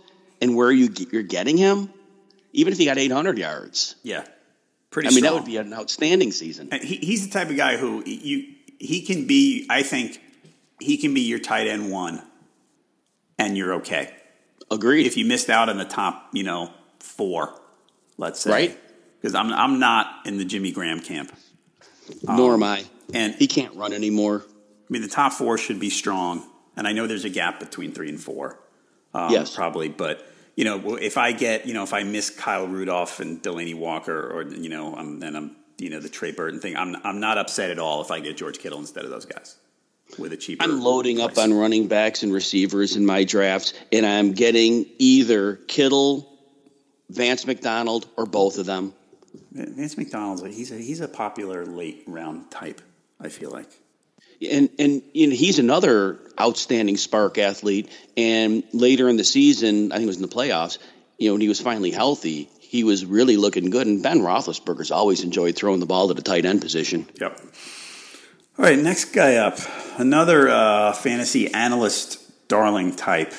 [0.41, 1.91] and where you you're getting him,
[2.53, 4.25] even if he got 800 yards, yeah,
[4.91, 5.07] pretty.
[5.07, 5.33] I mean, strong.
[5.33, 6.69] that would be an outstanding season.
[6.71, 9.67] He, he's the type of guy who you he can be.
[9.69, 10.21] I think
[10.79, 12.21] he can be your tight end one
[13.39, 14.13] and you're okay.
[14.69, 15.07] Agreed.
[15.07, 17.59] If you missed out on the top, you know, four,
[18.17, 18.79] let's say, right?
[19.19, 21.35] Because I'm I'm not in the Jimmy Graham camp.
[22.23, 22.85] Nor um, am I.
[23.13, 24.43] And he can't run anymore.
[24.45, 27.91] I mean, the top four should be strong, and I know there's a gap between
[27.93, 28.59] three and four.
[29.13, 30.27] Um, yes, probably, but
[30.59, 34.29] you know, if I get, you know, if I miss Kyle Rudolph and Delanie Walker,
[34.29, 37.37] or you know, I'm, then I'm, you know, the Trey Burton thing, I'm I'm not
[37.37, 39.55] upset at all if I get George Kittle instead of those guys
[40.17, 40.61] with a cheaper.
[40.61, 41.37] I'm loading price.
[41.37, 46.29] up on running backs and receivers in my drafts, and I'm getting either Kittle,
[47.09, 48.93] Vance McDonald, or both of them.
[49.53, 52.81] Vance McDonald's he's a, he's a popular late round type.
[53.17, 53.69] I feel like.
[54.41, 57.89] And and you know, he's another outstanding SPARQ athlete.
[58.15, 60.77] And later in the season, I think it was in the playoffs.
[61.17, 63.87] You know, when he was finally healthy, he was really looking good.
[63.87, 67.07] And Ben Roethlisberger's always enjoyed throwing the ball to the tight end position.
[67.19, 67.39] Yep.
[68.59, 69.57] All right, next guy up,
[69.97, 73.33] another uh, fantasy analyst darling type,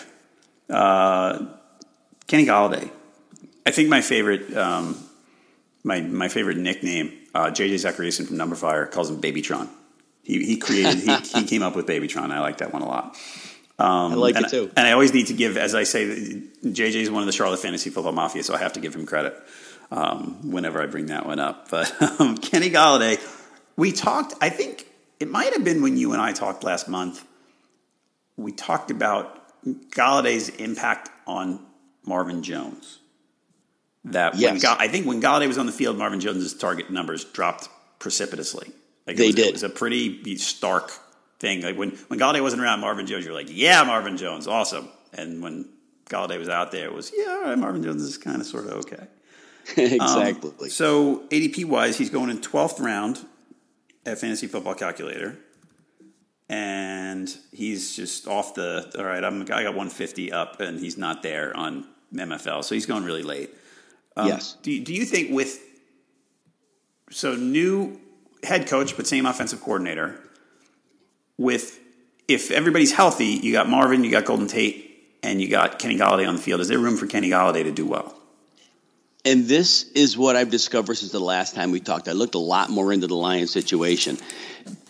[0.70, 1.44] uh,
[2.26, 2.90] Kenny Golladay.
[3.66, 4.96] I think my favorite, um,
[5.84, 9.68] my my favorite nickname, uh, JJ Zachariason from Numberfire calls him Babytron.
[10.30, 12.30] He he created, he, he came up with Babytron.
[12.30, 13.16] I like that one a lot.
[13.80, 14.70] Um, I like and, it too.
[14.76, 16.04] And I always need to give, as I say,
[16.64, 19.06] JJ is one of the Charlotte Fantasy Football Mafia, so I have to give him
[19.06, 19.34] credit
[19.90, 21.68] um, whenever I bring that one up.
[21.70, 23.18] But um, Kenny Golladay,
[23.76, 24.34] we talked.
[24.40, 24.86] I think
[25.18, 27.24] it might have been when you and I talked last month.
[28.36, 29.36] We talked about
[29.90, 31.64] Golladay's impact on
[32.04, 32.98] Marvin Jones.
[34.04, 34.62] That yes.
[34.62, 38.72] when I think when Golladay was on the field, Marvin Jones's target numbers dropped precipitously.
[39.10, 39.46] Like they was, did.
[39.48, 40.92] It was a pretty stark
[41.40, 41.62] thing.
[41.62, 44.88] Like when when Golladay wasn't around, Marvin Jones, you're like, yeah, Marvin Jones, awesome.
[45.12, 45.68] And when
[46.08, 48.66] Golladay was out there, it was yeah, all right, Marvin Jones is kind of sort
[48.66, 49.08] of okay.
[49.76, 50.52] exactly.
[50.60, 53.26] Um, so ADP wise, he's going in twelfth round
[54.06, 55.36] at Fantasy Football Calculator,
[56.48, 58.92] and he's just off the.
[58.96, 62.86] All right, I'm, I got 150 up, and he's not there on MFL, so he's
[62.86, 63.50] going really late.
[64.16, 64.56] Um, yes.
[64.62, 65.60] Do Do you think with
[67.10, 68.00] so new
[68.42, 70.18] head coach but same offensive coordinator
[71.38, 71.78] with
[72.28, 76.28] if everybody's healthy, you got Marvin, you got Golden Tate, and you got Kenny Golladay
[76.28, 76.60] on the field.
[76.60, 78.14] Is there room for Kenny Golladay to do well?
[79.24, 82.08] And this is what I've discovered since the last time we talked.
[82.08, 84.16] I looked a lot more into the Lions situation.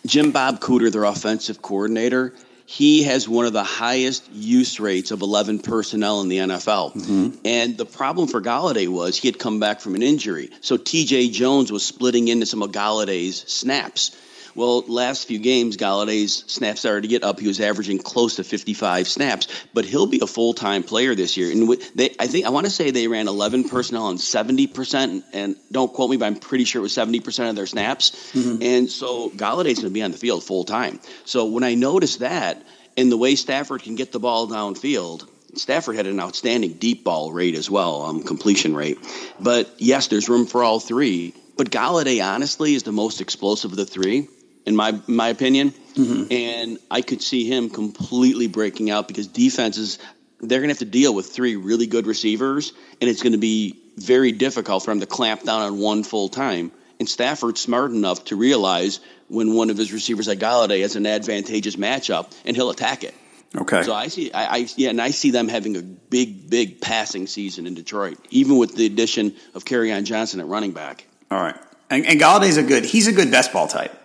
[0.06, 2.34] Jim Bob Cooter, their offensive coordinator,
[2.70, 6.94] he has one of the highest use rates of 11 personnel in the NFL.
[6.94, 7.38] Mm-hmm.
[7.44, 10.50] And the problem for Golladay was he had come back from an injury.
[10.60, 14.16] So TJ Jones was splitting into some of Golladay's snaps.
[14.54, 17.40] Well, last few games, Golladay's snaps started to get up.
[17.40, 21.36] He was averaging close to 55 snaps, but he'll be a full time player this
[21.36, 21.50] year.
[21.50, 25.24] And they, I think I want to say they ran 11 personnel on 70 percent,
[25.32, 28.10] and don't quote me, but I'm pretty sure it was 70 percent of their snaps.
[28.32, 28.62] Mm-hmm.
[28.62, 31.00] And so Golladay's going to be on the field full time.
[31.24, 32.62] So when I noticed that,
[32.96, 35.28] and the way Stafford can get the ball downfield.
[35.54, 38.98] Stafford had an outstanding deep ball rate as well, um, completion rate.
[39.40, 41.34] But yes, there's room for all three.
[41.56, 44.28] But Golladay, honestly, is the most explosive of the three
[44.70, 45.74] in my my opinion.
[45.94, 46.32] Mm-hmm.
[46.32, 49.98] And I could see him completely breaking out because defenses
[50.40, 53.38] they're going to have to deal with three really good receivers, and it's going to
[53.38, 56.72] be very difficult for him to clamp down on one full time.
[56.98, 61.06] And Stafford's smart enough to realize when one of his receivers like Golladay has an
[61.06, 63.14] advantageous matchup, and he'll attack it.
[63.54, 63.82] Okay.
[63.82, 67.26] So I see, I, I, yeah, and I see them having a big, big passing
[67.26, 71.04] season in Detroit, even with the addition of Kerryon Johnson at running back.
[71.30, 71.56] All right,
[71.90, 72.84] and, and Golladay's a good.
[72.84, 73.99] He's a good best ball type.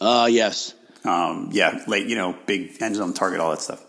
[0.00, 0.74] Uh, yes.
[1.04, 3.82] Um, yeah, late, you know, big end zone target, all that stuff.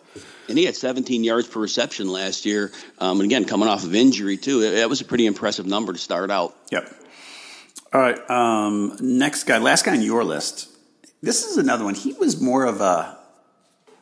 [0.49, 2.71] And he had 17 yards per reception last year.
[2.99, 4.71] Um, and again, coming off of injury, too.
[4.71, 6.55] That was a pretty impressive number to start out.
[6.71, 6.93] Yep.
[7.91, 8.29] All right.
[8.29, 10.69] Um, next guy, last guy on your list.
[11.21, 11.95] This is another one.
[11.95, 13.17] He was more of a.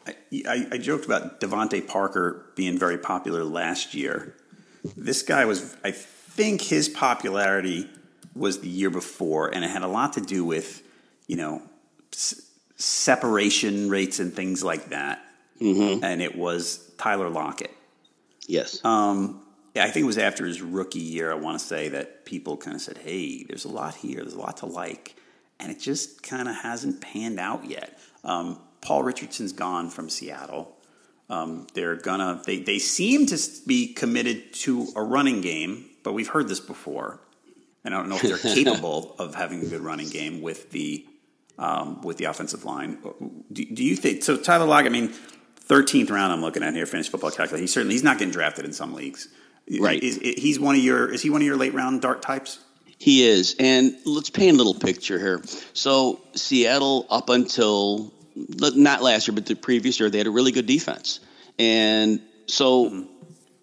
[0.07, 0.15] I,
[0.47, 4.35] I, I joked about DeVante Parker being very popular last year.
[4.95, 7.89] This guy was, I think his popularity
[8.35, 10.83] was the year before, and it had a lot to do with,
[11.25, 11.63] you know,
[12.77, 15.21] separation rates and things like that.
[15.61, 16.03] Mm-hmm.
[16.03, 17.71] And it was Tyler Lockett.
[18.47, 18.83] Yes.
[18.83, 19.41] Um,
[19.75, 21.31] I think it was after his rookie year.
[21.31, 24.21] I want to say that people kind of said, "Hey, there's a lot here.
[24.21, 25.15] There's a lot to like,"
[25.59, 27.97] and it just kind of hasn't panned out yet.
[28.23, 30.77] Um, Paul Richardson's gone from Seattle.
[31.29, 32.41] Um, they're gonna.
[32.45, 37.19] They they seem to be committed to a running game, but we've heard this before,
[37.83, 41.05] and I don't know if they're capable of having a good running game with the
[41.57, 42.97] um, with the offensive line.
[43.51, 44.37] Do, do you think so?
[44.37, 44.91] Tyler Lockett.
[44.91, 45.09] I mean,
[45.55, 46.33] thirteenth round.
[46.33, 46.85] I'm looking at here.
[46.85, 47.61] Fantasy football calculator.
[47.61, 49.27] He certainly he's not getting drafted in some leagues.
[49.79, 50.01] Right.
[50.01, 51.11] Is, is, he's one of your.
[51.11, 52.59] Is he one of your late round dart types?
[52.97, 55.41] He is, and let's paint a little picture here.
[55.73, 60.51] So Seattle, up until not last year, but the previous year, they had a really
[60.51, 61.19] good defense,
[61.59, 62.89] and so.
[62.89, 63.11] Mm-hmm.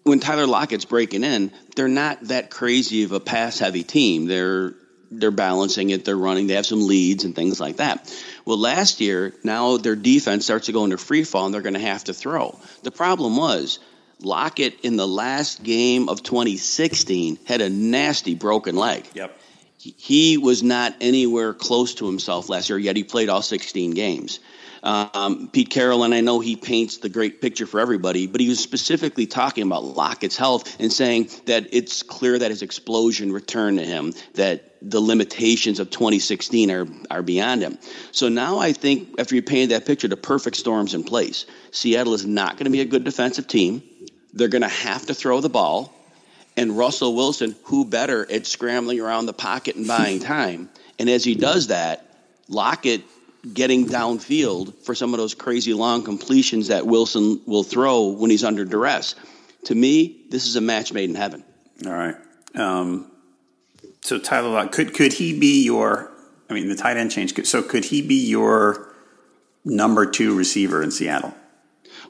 [0.05, 4.25] When Tyler Lockett's breaking in, they're not that crazy of a pass heavy team.
[4.25, 4.73] They're
[5.19, 8.13] they're balancing it, they're running, they have some leads and things like that.
[8.45, 11.73] Well, last year, now their defense starts to go into free fall and they're going
[11.73, 12.57] to have to throw.
[12.83, 13.79] The problem was
[14.19, 19.05] Lockett in the last game of 2016 had a nasty broken leg.
[19.13, 19.39] Yep.
[19.77, 24.39] He was not anywhere close to himself last year, yet he played all 16 games.
[24.83, 28.49] Um, Pete Carroll, and I know he paints the great picture for everybody, but he
[28.49, 33.79] was specifically talking about Lockett's health and saying that it's clear that his explosion returned
[33.79, 37.77] to him, that the limitations of 2016 are, are beyond him.
[38.11, 41.45] So now I think after you painted that picture, the perfect storm's in place.
[41.71, 43.81] Seattle is not going to be a good defensive team.
[44.33, 45.93] They're going to have to throw the ball.
[46.57, 50.69] And Russell Wilson, who better at scrambling around the pocket and buying time?
[50.99, 52.05] And as he does that,
[52.49, 53.03] Lockett
[53.51, 58.43] getting downfield for some of those crazy long completions that Wilson will throw when he's
[58.43, 59.15] under duress.
[59.65, 61.43] To me, this is a match made in heaven.
[61.85, 62.15] All right.
[62.55, 63.11] Um,
[64.01, 66.11] so Tyler Lock, could could he be your?
[66.49, 67.45] I mean, the tight end change.
[67.45, 68.93] So could he be your
[69.65, 71.33] number two receiver in Seattle?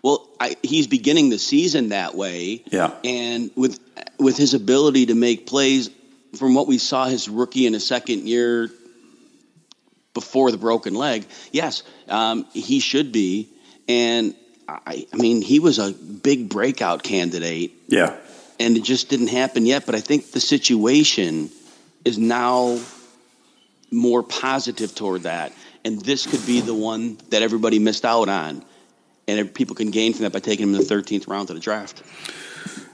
[0.01, 2.63] Well, I, he's beginning the season that way.
[2.71, 2.93] Yeah.
[3.03, 3.79] And with
[4.19, 5.89] with his ability to make plays,
[6.35, 8.69] from what we saw his rookie in his second year
[10.13, 13.49] before the broken leg, yes, um, he should be.
[13.87, 14.35] And
[14.67, 17.71] I, I mean, he was a big breakout candidate.
[17.87, 18.15] Yeah.
[18.59, 19.85] And it just didn't happen yet.
[19.85, 21.49] But I think the situation
[22.05, 22.79] is now
[23.91, 25.53] more positive toward that.
[25.85, 28.63] And this could be the one that everybody missed out on.
[29.27, 31.61] And people can gain from that by taking him in the 13th round of the
[31.61, 32.03] draft.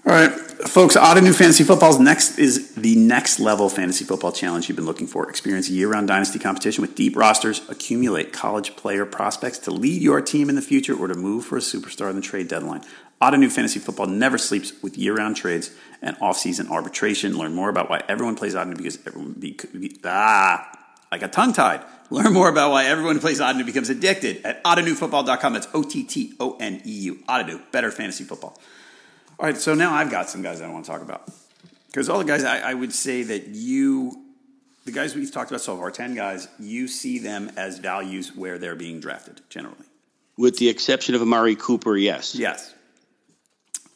[0.10, 4.76] All right, folks, Ottoneu Fantasy Football's next is the next level fantasy football challenge you've
[4.76, 5.30] been looking for.
[5.30, 10.50] Experience year-round dynasty competition with deep rosters, accumulate college player prospects to lead your team
[10.50, 12.82] in the future or to move for a superstar in the trade deadline.
[13.22, 15.70] Ottoneu Fantasy Football never sleeps with year-round trades
[16.02, 17.38] and off-season arbitration.
[17.38, 20.72] Learn more about why everyone plays Ottoneu because everyone be, be ah,
[21.12, 21.84] I got tongue-tied.
[22.10, 25.54] Learn more about why everyone who plays Ottoneu becomes addicted at ottoneufootball.com.
[25.54, 27.16] That's O-T-T-O-N-E-U.
[27.30, 28.60] Ottoneu, better fantasy football.
[29.40, 31.32] All right, so now I've got some guys I want to talk about.
[31.88, 34.26] Because all the guys, I, I, would say that you,
[34.84, 38.58] the guys we've talked about so far, 10 guys, you see them as values where
[38.58, 39.86] they're being drafted generally.
[40.38, 42.36] With the exception of Amari Cooper, yes.
[42.36, 42.74] Yes.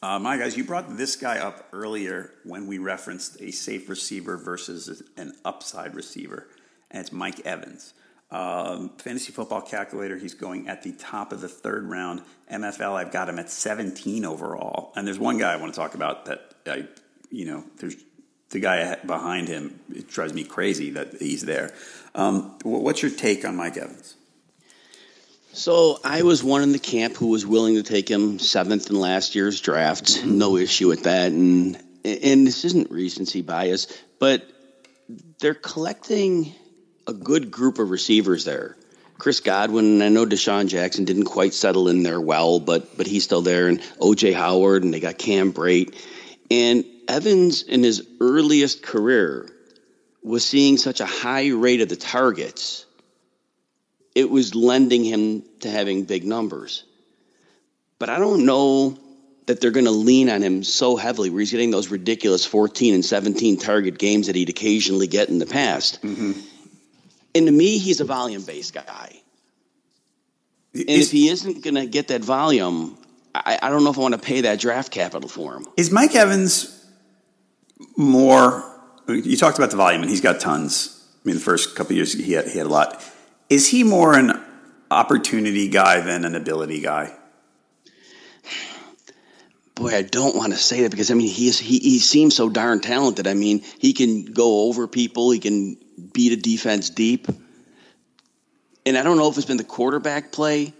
[0.02, 4.38] Uh, my guys, you brought this guy up earlier when we referenced a safe receiver
[4.38, 6.48] versus an upside receiver,
[6.90, 7.92] and it's Mike Evans.
[8.34, 12.20] Um, fantasy football calculator, he's going at the top of the third round.
[12.52, 14.92] MFL, I've got him at 17 overall.
[14.96, 16.88] And there's one guy I want to talk about that I,
[17.30, 17.94] you know, there's
[18.50, 19.78] the guy behind him.
[19.94, 21.74] It drives me crazy that he's there.
[22.16, 24.16] Um, what's your take on Mike Evans?
[25.52, 28.98] So I was one in the camp who was willing to take him seventh in
[28.98, 30.06] last year's draft.
[30.06, 30.38] Mm-hmm.
[30.38, 33.86] No issue with that, and and this isn't recency bias,
[34.18, 34.44] but
[35.38, 36.52] they're collecting
[37.06, 38.76] a good group of receivers there.
[39.18, 43.24] Chris Godwin, I know DeSean Jackson didn't quite settle in there well, but but he's
[43.24, 45.94] still there, and OJ Howard, and they got Cam Brate.
[46.50, 49.48] And Evans, in his earliest career,
[50.22, 52.86] was seeing such a high rate of the targets,
[54.14, 56.84] it was lending him to having big numbers.
[57.98, 58.98] But I don't know
[59.46, 62.94] that they're going to lean on him so heavily where he's getting those ridiculous 14
[62.94, 66.02] and 17 target games that he'd occasionally get in the past.
[66.02, 66.32] Mm-hmm.
[67.34, 69.20] And to me, he's a volume based guy.
[70.74, 72.98] And is, if he isn't going to get that volume,
[73.34, 75.66] I, I, don't know if I want to pay that draft capital for him.
[75.76, 76.84] Is Mike Evans
[77.96, 78.64] more?
[79.08, 81.04] You talked about the volume, and he's got tons.
[81.24, 83.02] I mean, the first couple years he had, he had a lot.
[83.48, 84.40] Is he more an
[84.90, 87.14] opportunity guy than an ability guy?
[89.74, 92.36] Boy, I don't want to say that because I mean he is, he he seems
[92.36, 93.26] so darn talented.
[93.26, 95.32] I mean, he can go over people.
[95.32, 95.76] He can
[96.14, 97.28] beat a defense deep.
[98.86, 100.72] And I don't know if it's been the quarterback play,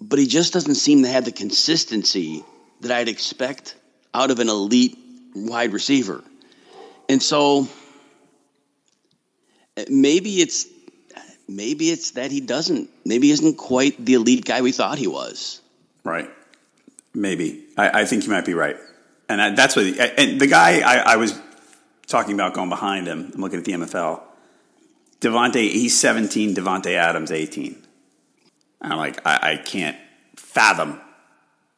[0.00, 2.42] but he just doesn't seem to have the consistency
[2.80, 3.74] that I'd expect
[4.14, 4.96] out of an elite
[5.34, 6.22] wide receiver.
[7.08, 7.68] And so
[9.88, 10.66] maybe it's
[11.48, 15.06] maybe it's that he doesn't maybe he isn't quite the elite guy we thought he
[15.06, 15.60] was.
[16.04, 16.30] Right.
[17.14, 17.64] Maybe.
[17.76, 18.76] I, I think you might be right.
[19.28, 21.38] And I, that's what and the guy I, I was
[22.12, 23.32] talking about going behind him.
[23.34, 24.20] I'm looking at the MFL.
[25.20, 26.54] Davante, he's 17.
[26.54, 27.82] Davante Adams, 18.
[28.82, 29.96] I'm like, I, I can't
[30.36, 31.00] fathom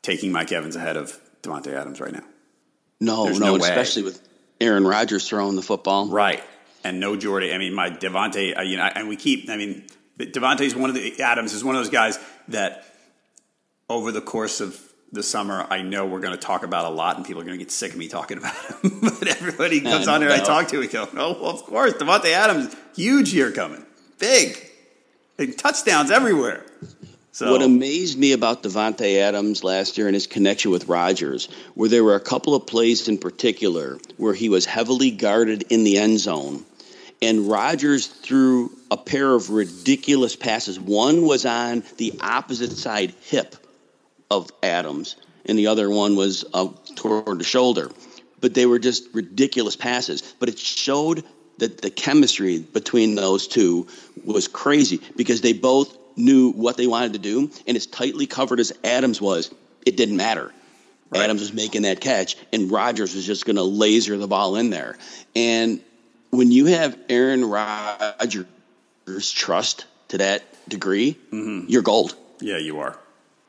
[0.02, 2.24] taking Mike Evans ahead of Davante Adams right now.
[3.00, 4.20] No, There's no, no especially with
[4.60, 6.08] Aaron Rodgers throwing the football.
[6.08, 6.42] Right.
[6.82, 7.52] And no Jordy.
[7.52, 9.84] I mean, my Davante, uh, you know, and we keep, I mean,
[10.18, 12.18] Davante's one of the, Adams is one of those guys
[12.48, 12.84] that
[13.88, 14.80] over the course of
[15.14, 17.56] the summer, I know we're going to talk about a lot and people are going
[17.56, 19.00] to get sick of me talking about him.
[19.00, 22.26] but everybody comes on here I talk to, we go, oh, well, of course, Davante
[22.26, 23.84] Adams, huge year coming.
[24.18, 24.58] Big.
[25.36, 26.64] Big touchdowns everywhere.
[27.32, 31.88] So, What amazed me about Davante Adams last year and his connection with Rodgers, where
[31.88, 35.98] there were a couple of plays in particular where he was heavily guarded in the
[35.98, 36.64] end zone,
[37.20, 40.78] and Rodgers threw a pair of ridiculous passes.
[40.78, 43.56] One was on the opposite side hip
[44.36, 45.16] of Adams,
[45.46, 47.90] and the other one was uh, toward the shoulder.
[48.40, 50.34] But they were just ridiculous passes.
[50.38, 51.24] But it showed
[51.58, 53.86] that the chemistry between those two
[54.24, 58.60] was crazy because they both knew what they wanted to do, and as tightly covered
[58.60, 59.52] as Adams was,
[59.86, 60.52] it didn't matter.
[61.14, 64.70] Adams was making that catch, and Rodgers was just going to laser the ball in
[64.70, 64.96] there.
[65.36, 65.80] And
[66.30, 68.46] when you have Aaron Rodgers'
[69.32, 71.16] trust to that degree,
[71.68, 72.16] you're gold.
[72.40, 72.98] Yeah, you are.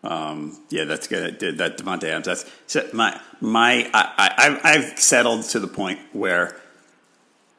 [0.05, 1.39] Um, yeah, that's good.
[1.57, 2.25] That Davante Adams.
[2.27, 3.89] That's so my my.
[3.93, 6.55] I, I, I've- I've settled to the point where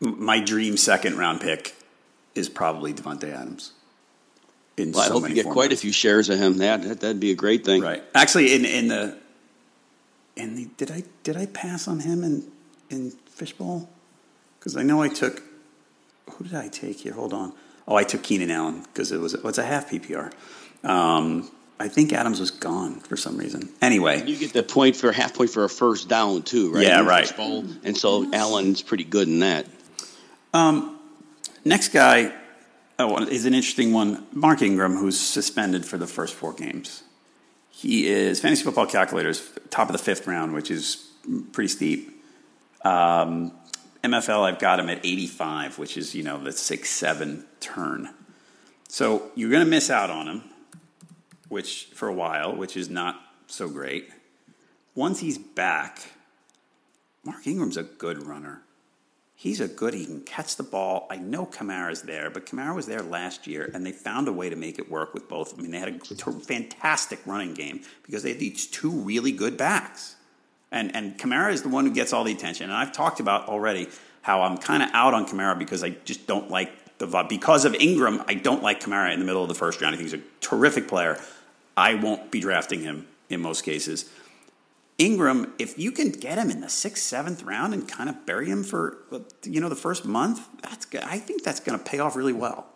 [0.01, 1.75] my dream second round pick
[2.35, 3.73] is probably Davante Adams.
[4.77, 6.59] In Well, I so hope you get quite a few shares of him.
[6.59, 7.83] That, that that'd be a great thing.
[7.83, 8.03] Right.
[8.15, 9.17] Actually, in in the
[10.37, 12.51] in the did I did I pass on him in
[12.91, 13.89] in fishbowl?
[14.59, 15.43] Because I know I took.
[16.31, 17.13] Who did I take here?
[17.15, 17.53] Hold on.
[17.89, 20.33] Oh, I took Keenan Allen because it was it's a half PPR.
[20.85, 23.69] Um, I think Adams was gone for some reason.
[23.83, 26.83] Anyway, You get the point for half point for a first down too, right?
[26.85, 27.37] Yeah, right.
[27.37, 27.65] bowl.
[27.85, 29.67] And so Allen's pretty good in that.
[31.67, 32.33] Next guy
[33.01, 34.25] oh, is an interesting one.
[34.33, 37.03] Mark Ingram, who's suspended for the first four games.
[37.71, 41.11] He is fantasy football calculators top of the fifth round, which is
[41.51, 42.23] pretty steep.
[42.85, 43.51] Um,
[44.05, 48.11] MFL, I've got him at 85, which is you know the six seven turn.
[48.89, 50.45] So you're going to miss out on him,
[51.49, 54.11] which for a while, which is not so great.
[54.95, 56.13] Once he's back,
[57.25, 58.63] Mark Ingram's a good runner.
[59.39, 59.93] He's a good.
[59.93, 61.07] He can catch the ball.
[61.11, 64.49] I know Kamara's there, but Kamara was there last year, and they found a way
[64.49, 65.59] to make it work with both.
[65.59, 69.59] I mean, they had a fantastic running game because they had these two really good
[69.59, 70.17] backs,
[70.73, 72.71] and and Kamara is the one who gets all the attention.
[72.71, 73.89] And I've talked about already
[74.23, 77.75] how I'm kind of out on Kamara because I just don't like the because of
[77.75, 78.23] Ingram.
[78.27, 79.95] I don't like Kamara in the middle of the first round.
[79.95, 81.21] I think he's a terrific player.
[81.77, 84.11] I won't be drafting him in most cases.
[84.99, 88.47] Ingram, if you can get him in the sixth, seventh round and kind of bury
[88.47, 88.99] him for
[89.45, 90.87] you know the first month, that's.
[91.05, 92.67] I think that's going to pay off really well.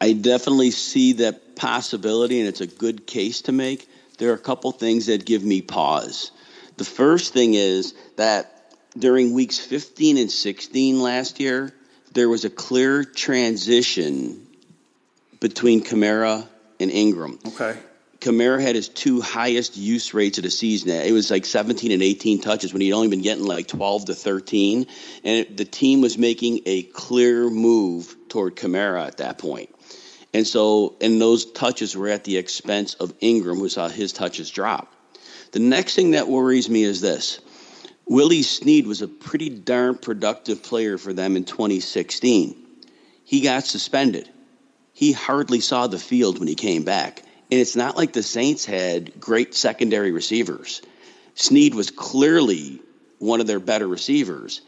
[0.00, 3.88] I definitely see that possibility, and it's a good case to make.
[4.18, 6.32] There are a couple things that give me pause.
[6.76, 11.72] The first thing is that during weeks 15 and 16 last year,
[12.12, 14.46] there was a clear transition
[15.40, 16.46] between Kamara
[16.80, 17.38] and Ingram.
[17.46, 17.76] Okay.
[18.20, 20.90] Kamara had his two highest use rates of the season.
[20.90, 24.14] It was like 17 and 18 touches when he'd only been getting like 12 to
[24.14, 24.86] 13.
[25.24, 29.74] And it, the team was making a clear move toward Kamara at that point.
[30.32, 34.50] And so, and those touches were at the expense of Ingram, who saw his touches
[34.50, 34.92] drop.
[35.52, 37.40] The next thing that worries me is this
[38.06, 42.56] Willie Snead was a pretty darn productive player for them in 2016.
[43.22, 44.28] He got suspended.
[44.94, 47.20] He hardly saw the field when he came back.
[47.50, 50.80] And it's not like the Saints had great secondary receivers.
[51.34, 52.80] Snead was clearly
[53.18, 54.62] one of their better receivers.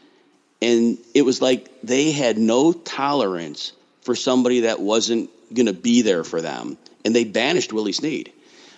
[0.61, 3.71] And it was like they had no tolerance
[4.01, 6.77] for somebody that wasn't going to be there for them.
[7.05, 8.31] And they banished Willie Snead.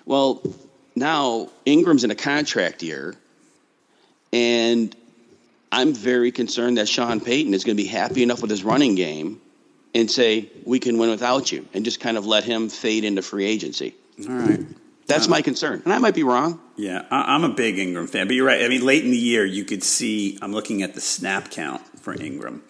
[0.06, 0.42] Well,
[0.96, 3.16] now Ingram's in a contract year.
[4.32, 4.96] And
[5.72, 8.94] I'm very concerned that Sean Payton is going to be happy enough with his running
[8.94, 9.42] game
[9.94, 13.22] and say, we can win without you, and just kind of let him fade into
[13.22, 13.96] free agency.
[14.28, 14.66] All right.
[15.08, 15.82] That's my concern.
[15.86, 16.62] And I might be wrong.
[16.76, 18.64] Yeah, I, I'm a big Ingram fan, but you're right.
[18.64, 20.38] I mean, late in the year, you could see.
[20.42, 22.62] I'm looking at the snap count for Ingram,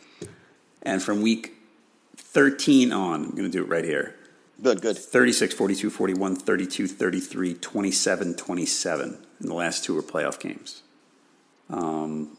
[0.82, 1.58] and from week
[2.16, 4.16] 13 on, I'm going to do it right here.
[4.62, 4.98] Good, good.
[4.98, 9.18] 36, 42, 41, 32, 33, 27, 27.
[9.40, 10.84] And the last two were playoff games.
[11.70, 12.38] Um,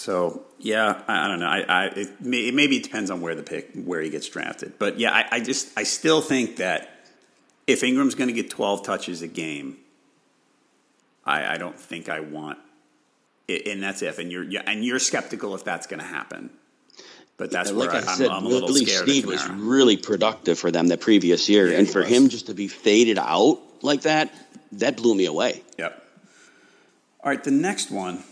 [0.00, 1.46] So yeah, I, I don't know.
[1.46, 4.78] I, I it, may, maybe it depends on where the pick where he gets drafted.
[4.78, 7.04] But yeah, I, I just I still think that
[7.66, 9.76] if Ingram's going to get 12 touches a game,
[11.26, 12.58] I, I don't think I want.
[13.46, 16.48] It, and that's if, and you're and you're skeptical if that's going to happen.
[17.36, 19.04] But that's like where I I, said, am a little Willie scared.
[19.04, 22.08] Snead was really productive for them the previous year, Yeah, and for was.
[22.08, 24.32] him just to be faded out like that,
[24.72, 25.62] that blew me away.
[25.78, 26.02] Yep.
[27.22, 28.24] All right, the next one.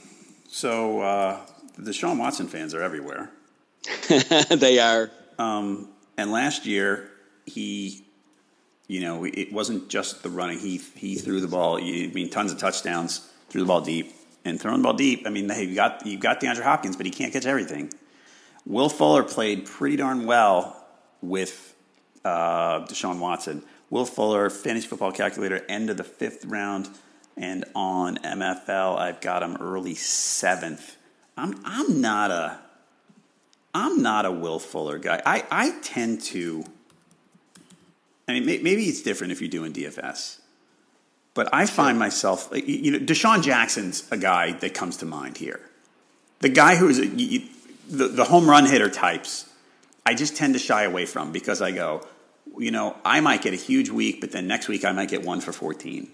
[0.50, 1.40] So uh,
[1.78, 3.30] the Deshaun Watson fans are everywhere.
[4.50, 5.10] they are.
[5.38, 7.10] Um, and last year,
[7.46, 8.04] he,
[8.88, 10.58] you know, it wasn't just the running.
[10.58, 11.76] He he threw the ball.
[11.76, 13.30] I mean, tons of touchdowns.
[13.48, 14.14] Threw the ball deep
[14.44, 15.22] and throwing the ball deep.
[15.26, 17.92] I mean, hey, you got you got DeAndre Hopkins, but he can't catch everything.
[18.66, 20.84] Will Fuller played pretty darn well
[21.22, 21.74] with
[22.24, 23.62] uh, Deshaun Watson.
[23.88, 26.90] Will Fuller, fantasy football calculator, end of the fifth round,
[27.36, 30.97] and on MFL, I've got him early seventh.
[31.38, 32.58] I'm I'm not a
[33.74, 35.22] I'm not a Will Fuller guy.
[35.24, 36.64] I, I tend to.
[38.26, 40.40] I mean, may, maybe it's different if you're doing DFS,
[41.32, 45.60] but I find myself, you know, DeSean Jackson's a guy that comes to mind here.
[46.40, 47.48] The guy who is a, you,
[47.88, 49.48] the the home run hitter types.
[50.04, 52.06] I just tend to shy away from because I go,
[52.58, 55.24] you know, I might get a huge week, but then next week I might get
[55.24, 56.08] one for fourteen.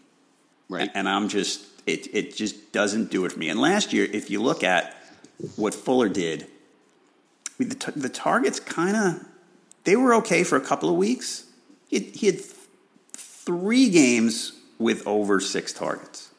[0.68, 0.91] Right.
[0.95, 3.49] And I'm just it it just doesn't do it for me.
[3.49, 4.95] And last year, if you look at
[5.57, 9.26] what Fuller did, I mean, the, t- the targets kind of
[9.85, 11.45] they were okay for a couple of weeks.
[11.89, 12.55] He had, he had th-
[13.12, 16.30] three games with over six targets.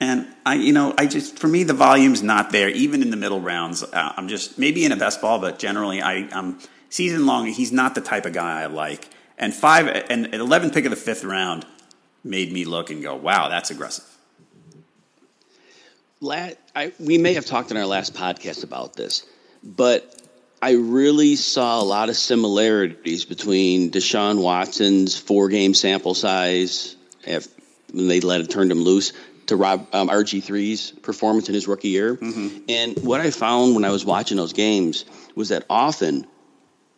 [0.00, 2.68] And I, you know, I just for me the volume's not there.
[2.68, 6.02] Even in the middle rounds, uh, I'm just maybe in a best ball, but generally
[6.02, 6.58] I, I'm
[6.88, 7.46] season long.
[7.46, 9.08] He's not the type of guy I like.
[9.38, 11.66] And five and an 11 pick of the fifth round
[12.24, 14.04] made me look and go, wow, that's aggressive.
[16.20, 19.24] La- I, we may have talked in our last podcast about this,
[19.62, 20.14] but
[20.62, 27.48] I really saw a lot of similarities between Deshaun Watson's four game sample size if,
[27.92, 29.12] when they let it turned him loose
[29.46, 32.18] to Rob um, RG3's performance in his rookie year.
[32.68, 36.26] And what I found when I was watching those games was that often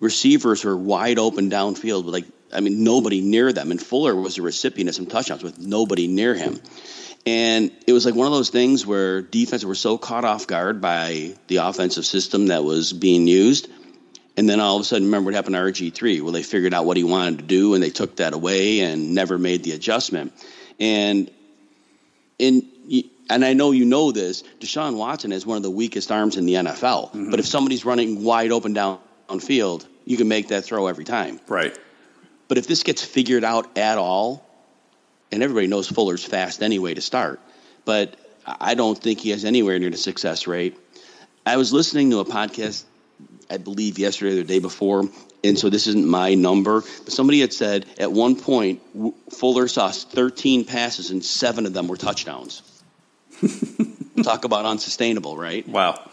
[0.01, 3.71] receivers were wide open downfield, like I mean nobody near them.
[3.71, 6.61] And Fuller was a recipient of some touchdowns with nobody near him.
[7.25, 10.81] And it was like one of those things where defenses were so caught off guard
[10.81, 13.69] by the offensive system that was being used.
[14.37, 16.23] And then all of a sudden, remember what happened to RG3?
[16.23, 19.15] Well, they figured out what he wanted to do and they took that away and
[19.15, 20.33] never made the adjustment.
[20.81, 21.31] And
[22.39, 22.67] in,
[23.31, 26.47] and I know you know this, Deshaun Watson is one of the weakest arms in
[26.47, 27.11] the NFL.
[27.11, 27.31] Mm-hmm.
[27.31, 28.99] But if somebody's running wide open down
[29.29, 31.41] downfield, you can make that throw every time.
[31.49, 31.77] Right.
[32.49, 34.47] But if this gets figured out at all,
[35.33, 37.41] and everybody knows Fuller's fast anyway to start,
[37.85, 38.17] but
[38.47, 40.77] I don't think he has anywhere near the success rate.
[41.47, 42.85] I was listening to a podcast,
[43.51, 45.09] I believe yesterday or the day before,
[45.45, 48.81] and so this isn't my number, but somebody had said at one point
[49.31, 52.63] Fuller saw 13 passes and seven of them were touchdowns.
[54.23, 55.67] Talk about unsustainable, right?
[55.67, 56.09] Wow.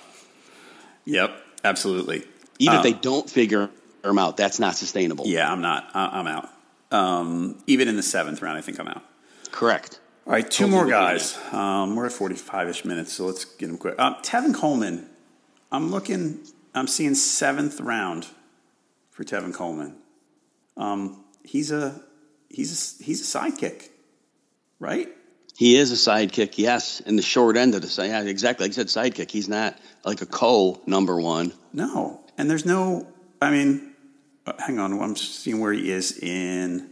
[1.06, 1.32] Yep.
[1.64, 2.24] Absolutely.
[2.58, 3.70] Even if Uh, they don't figure
[4.04, 5.28] him out, that's not sustainable.
[5.28, 5.90] Yeah, I'm not.
[5.94, 6.50] I'm out.
[6.92, 9.04] Um, even in the seventh round, I think I'm out.
[9.52, 10.00] Correct.
[10.26, 11.38] All right, two more guys.
[11.52, 13.98] Um, we're at 45 ish minutes, so let's get them quick.
[13.98, 15.10] Um, Tevin Coleman.
[15.72, 16.40] I'm looking,
[16.74, 18.28] I'm seeing seventh round
[19.10, 19.96] for Tevin Coleman.
[20.78, 22.02] Um, he's a
[22.50, 23.90] he's a, he's a sidekick,
[24.80, 25.10] right?
[25.58, 28.08] He is a sidekick, yes, in the short end of the side.
[28.08, 28.66] Yeah, exactly.
[28.66, 29.30] Like I said, sidekick.
[29.30, 31.54] He's not like a co number one.
[31.74, 33.08] No, and there's no.
[33.42, 33.94] I mean,
[34.46, 35.00] uh, hang on.
[35.02, 36.90] I'm seeing where he is in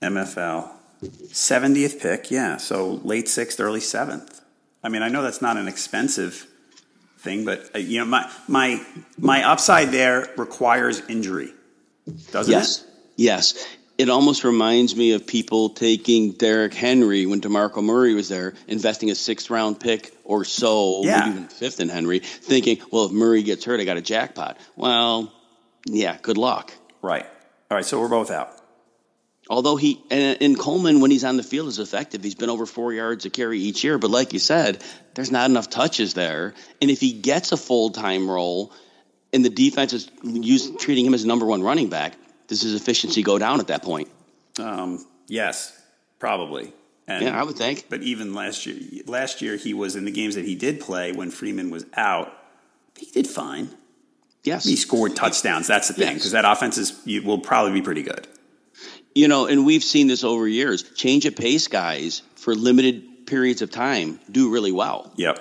[0.00, 0.70] MFL.
[1.02, 2.56] 70th pick, yeah.
[2.56, 4.40] So late sixth, early seventh.
[4.82, 6.46] I mean, I know that's not an expensive
[7.18, 8.80] thing, but uh, you know, my my
[9.18, 11.52] my upside there requires injury,
[12.30, 12.88] doesn't Yes, it?
[13.16, 13.66] yes.
[13.98, 19.10] It almost reminds me of people taking Derrick Henry when DeMarco Murray was there, investing
[19.10, 21.20] a sixth round pick or so, Yeah.
[21.20, 24.58] maybe even fifth in Henry, thinking, well, if Murray gets hurt, I got a jackpot.
[24.76, 25.32] Well,
[25.86, 26.74] yeah, good luck.
[27.00, 27.24] Right.
[27.70, 27.86] All right.
[27.86, 28.52] So we're both out.
[29.48, 32.22] Although he and, and Coleman, when he's on the field, is effective.
[32.24, 33.96] He's been over four yards a carry each year.
[33.98, 34.82] But like you said,
[35.14, 36.54] there's not enough touches there.
[36.82, 38.72] And if he gets a full time role,
[39.32, 42.14] and the defense is use, treating him as number one running back,
[42.48, 44.08] does his efficiency go down at that point?
[44.58, 45.80] Um, yes,
[46.18, 46.72] probably.
[47.06, 47.86] And, Yeah, I would think.
[47.88, 51.12] But even last year, last year he was in the games that he did play
[51.12, 52.32] when Freeman was out.
[52.96, 53.68] He did fine.
[54.42, 55.66] Yes, He scored touchdowns.
[55.66, 56.14] That's the thing Yes.
[56.14, 58.26] because that offense is will probably be pretty good.
[59.16, 60.82] You know, and we've seen this over years.
[60.82, 65.10] Change of pace guys for limited periods of time do really well.
[65.16, 65.38] Yep.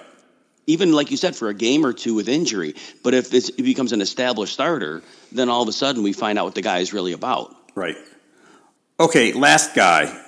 [0.66, 2.74] even like you said, for a game or two with injury.
[3.04, 5.04] But if it becomes an established starter,
[5.34, 7.54] then all of a sudden we find out what the guy is really about.
[7.76, 7.98] Right.
[8.98, 10.22] Okay, last guy.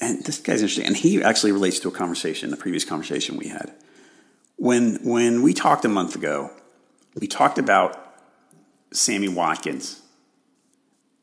[0.00, 0.86] And this guy's interesting.
[0.86, 3.72] And he actually relates to a conversation, the previous conversation we had.
[4.56, 6.50] When when we talked a month ago,
[7.14, 7.96] we talked about
[8.92, 10.02] Sammy Watkins.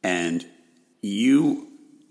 [0.03, 0.45] And
[1.01, 1.67] you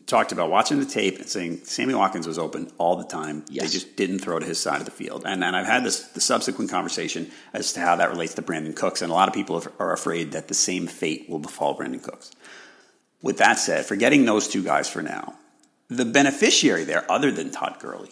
[0.07, 3.45] talked about watching the tape and saying Sammy Watkins was open all the time.
[3.49, 3.65] Yes.
[3.65, 5.23] They just didn't throw to his side of the field.
[5.25, 8.75] And, and I've had this the subsequent conversation as to how that relates to Brandin
[8.75, 9.03] Cooks.
[9.03, 12.33] And a lot of people are afraid that the same fate will befall Brandin Cooks.
[13.23, 15.35] With that said, forgetting those two guys for now,
[15.89, 18.11] the beneficiary there, other than Todd Gurley,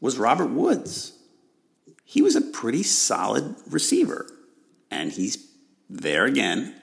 [0.00, 1.12] was Robert Woods.
[2.04, 4.26] He was a pretty solid receiver.
[4.90, 5.48] And he's
[5.90, 6.74] there again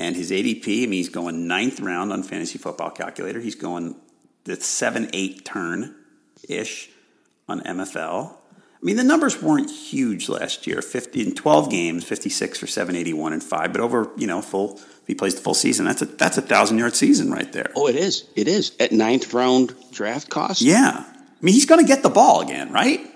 [0.00, 3.38] and his ADP, I mean, he's going ninth round on fantasy football calculator.
[3.38, 3.96] He's going
[4.44, 5.94] the 7 8 turn
[6.48, 6.88] ish
[7.46, 8.32] on MFL.
[8.32, 10.80] I mean, the numbers weren't huge last year.
[10.80, 15.06] 50 in 12 games, 56 for 781 and 5, but over, you know, full if
[15.06, 17.70] he plays the full season, that's a that's a 1000-yard season right there.
[17.76, 18.26] Oh, it is.
[18.36, 18.74] It is.
[18.80, 20.62] At ninth round draft cost?
[20.62, 21.04] Yeah.
[21.04, 23.06] I mean, he's going to get the ball again, right?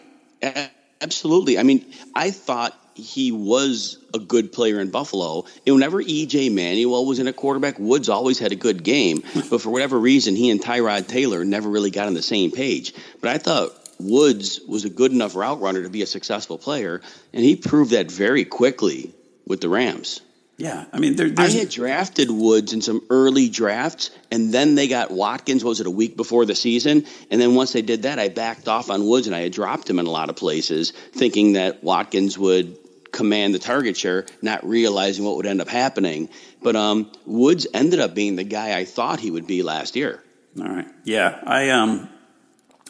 [1.00, 1.58] Absolutely.
[1.58, 5.44] I mean, I thought he was a good player in Buffalo.
[5.66, 9.22] And whenever EJ Manuel was in a quarterback, Woods always had a good game.
[9.50, 12.94] but for whatever reason, he and Tyrod Taylor never really got on the same page.
[13.20, 17.00] But I thought Woods was a good enough route runner to be a successful player,
[17.32, 19.12] and he proved that very quickly
[19.46, 20.20] with the Rams.
[20.56, 24.86] Yeah, I mean, there, I had drafted Woods in some early drafts, and then they
[24.86, 25.64] got Watkins.
[25.64, 27.06] Was it a week before the season?
[27.30, 29.90] And then once they did that, I backed off on Woods, and I had dropped
[29.90, 32.78] him in a lot of places, thinking that Watkins would
[33.14, 36.28] command the target share, not realizing what would end up happening.
[36.62, 40.22] But um, Woods ended up being the guy I thought he would be last year.
[40.60, 42.08] All right, yeah, I um,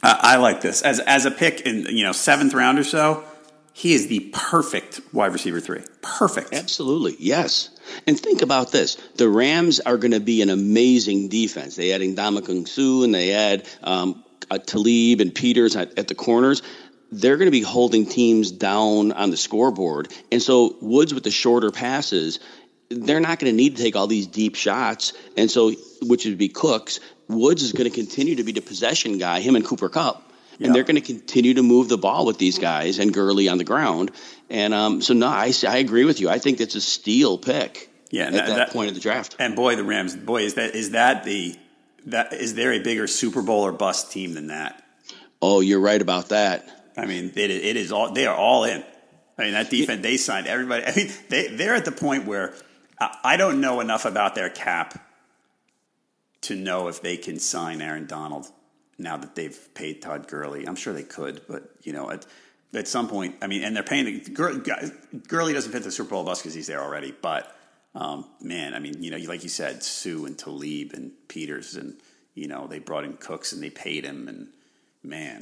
[0.02, 3.24] I, I like this as as a pick in you know seventh round or so.
[3.76, 5.82] He is the perfect wide receiver three.
[6.00, 6.54] Perfect.
[6.54, 7.70] Absolutely, yes.
[8.06, 11.76] And think about this: the Rams are going to be an amazing defense.
[11.76, 16.14] They adding Ndamukong Suh and they add um, uh, Talib and Peters at, at the
[16.14, 16.62] corners
[17.20, 20.12] they're going to be holding teams down on the scoreboard.
[20.32, 22.40] And so Woods with the shorter passes,
[22.88, 25.12] they're not going to need to take all these deep shots.
[25.36, 29.18] And so, which would be Cooks, Woods is going to continue to be the possession
[29.18, 30.32] guy, him and Cooper Kupp.
[30.60, 33.58] And they're going to continue to move the ball with these guys and Gurley on
[33.58, 34.12] the ground.
[34.48, 36.28] And um, so, no, I, I agree with you.
[36.28, 37.90] I think that's a steal pick.
[38.10, 39.34] Yeah, at that, that, that, point of the draft.
[39.40, 40.14] And boy, the Rams.
[40.14, 41.56] Boy, is that is that the
[42.06, 44.80] that is there a bigger Super Bowl or bust team than that?
[45.42, 46.83] Oh, you're right about that.
[46.96, 48.84] I mean, it, it is all they are all in.
[49.36, 50.84] I mean, that defense they signed everybody.
[50.84, 52.54] I mean, they they're at the point where
[52.98, 55.00] I don't know enough about their cap
[56.42, 58.46] to know if they can sign Aaron Donald
[58.98, 60.66] now that they've paid Todd Gurley.
[60.66, 62.26] I'm sure they could, but you know, at
[62.72, 66.40] at some point, I mean, and they're paying Gurley doesn't fit the Super Bowl bus
[66.40, 67.14] because he's there already.
[67.20, 67.54] But
[67.94, 71.96] um, man, I mean, you know, like you said, Suh and Talib and Peters, and
[72.34, 74.48] you know, they brought in Cooks and they paid him, and
[75.02, 75.40] man.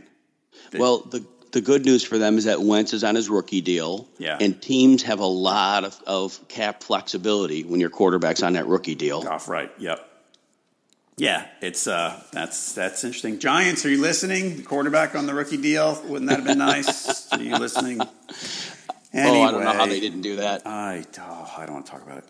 [0.74, 4.08] well, the the good news for them is that Wentz is on his rookie deal.
[4.18, 4.38] Yeah.
[4.40, 8.94] And teams have a lot of, of cap flexibility when your quarterback's on that rookie
[8.94, 9.26] deal.
[9.28, 9.70] Off right.
[9.78, 10.08] Yep.
[11.18, 13.38] Yeah, it's uh that's that's interesting.
[13.38, 14.56] Giants, are you listening?
[14.56, 16.00] The quarterback on the rookie deal.
[16.06, 17.30] Wouldn't that have been nice?
[17.32, 18.00] are you listening?
[19.60, 20.66] I don't know how they didn't do that.
[20.66, 22.24] I, oh, I don't want to talk about it.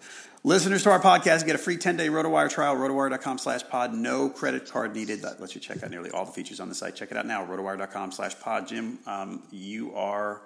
[0.44, 3.94] Listeners to our podcast get a free 10-day RotoWire trial, rotowire.com slash pod.
[3.94, 5.22] No credit card needed.
[5.22, 6.96] That lets you check out nearly all the features on the site.
[6.96, 8.66] Check it out now, rotowire.com slash pod.
[8.66, 10.42] Jim, um, you are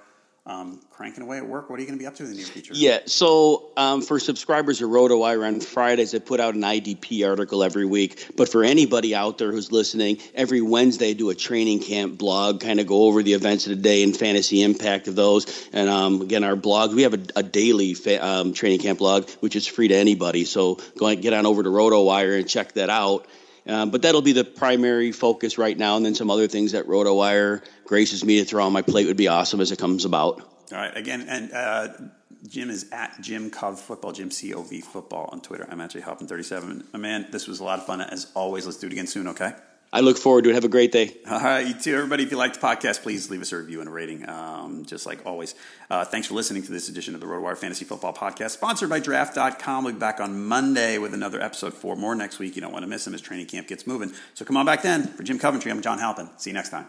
[0.47, 1.69] um, cranking away at work.
[1.69, 2.73] What are you going to be up to in the near future?
[2.75, 7.65] Yeah, so um, for subscribers of RotoWire on Fridays, I put out an IDP article
[7.65, 8.29] every week.
[8.37, 12.61] But for anybody out there who's listening, every Wednesday I do a training camp blog,
[12.61, 15.69] kind of go over the events of the day and fantasy impact of those.
[15.73, 19.29] And um, again, our blog, we have a, a daily fa- um, training camp blog,
[19.41, 20.45] which is free to anybody.
[20.45, 23.27] So go and get on over to RotoWire and check that out.
[23.67, 26.87] Um, but that'll be the primary focus right now, and then some other things that
[26.87, 30.41] RotoWire graces me to throw on my plate would be awesome as it comes about.
[30.73, 30.97] All right.
[30.97, 31.89] Again, and uh,
[32.47, 35.67] Jim is at Jim Cov Football, Jim C O V Football on Twitter.
[35.69, 36.85] I'm actually helping 37.
[36.95, 38.67] Man, this was a lot of fun as always.
[38.67, 39.29] Let's do it again soon.
[39.29, 39.53] Okay.
[39.97, 40.53] I look forward to it.
[40.53, 41.17] Have a great day.
[41.27, 41.95] All right, you too.
[41.95, 44.85] Everybody, if you like the podcast, please leave us a review and a rating, um,
[44.85, 45.55] just like always.
[45.89, 49.01] Uh, thanks for listening to this edition of the RotoWire Fantasy Football Podcast, sponsored by
[49.01, 49.85] Draft.com.
[49.85, 51.73] We'll be back on Monday with another episode.
[51.73, 52.57] Four more next week.
[52.57, 54.13] You don't want to miss them as training camp gets moving.
[54.35, 55.07] So come on back then.
[55.07, 56.29] For Jim Coventry, I'm John Halpin.
[56.37, 56.89] See you next time.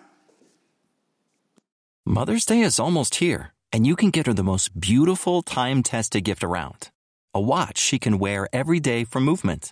[2.06, 6.26] Mother's Day is almost here, and you can get her the most beautiful time tested
[6.26, 6.90] gift around
[7.34, 9.72] a watch she can wear every day for movement.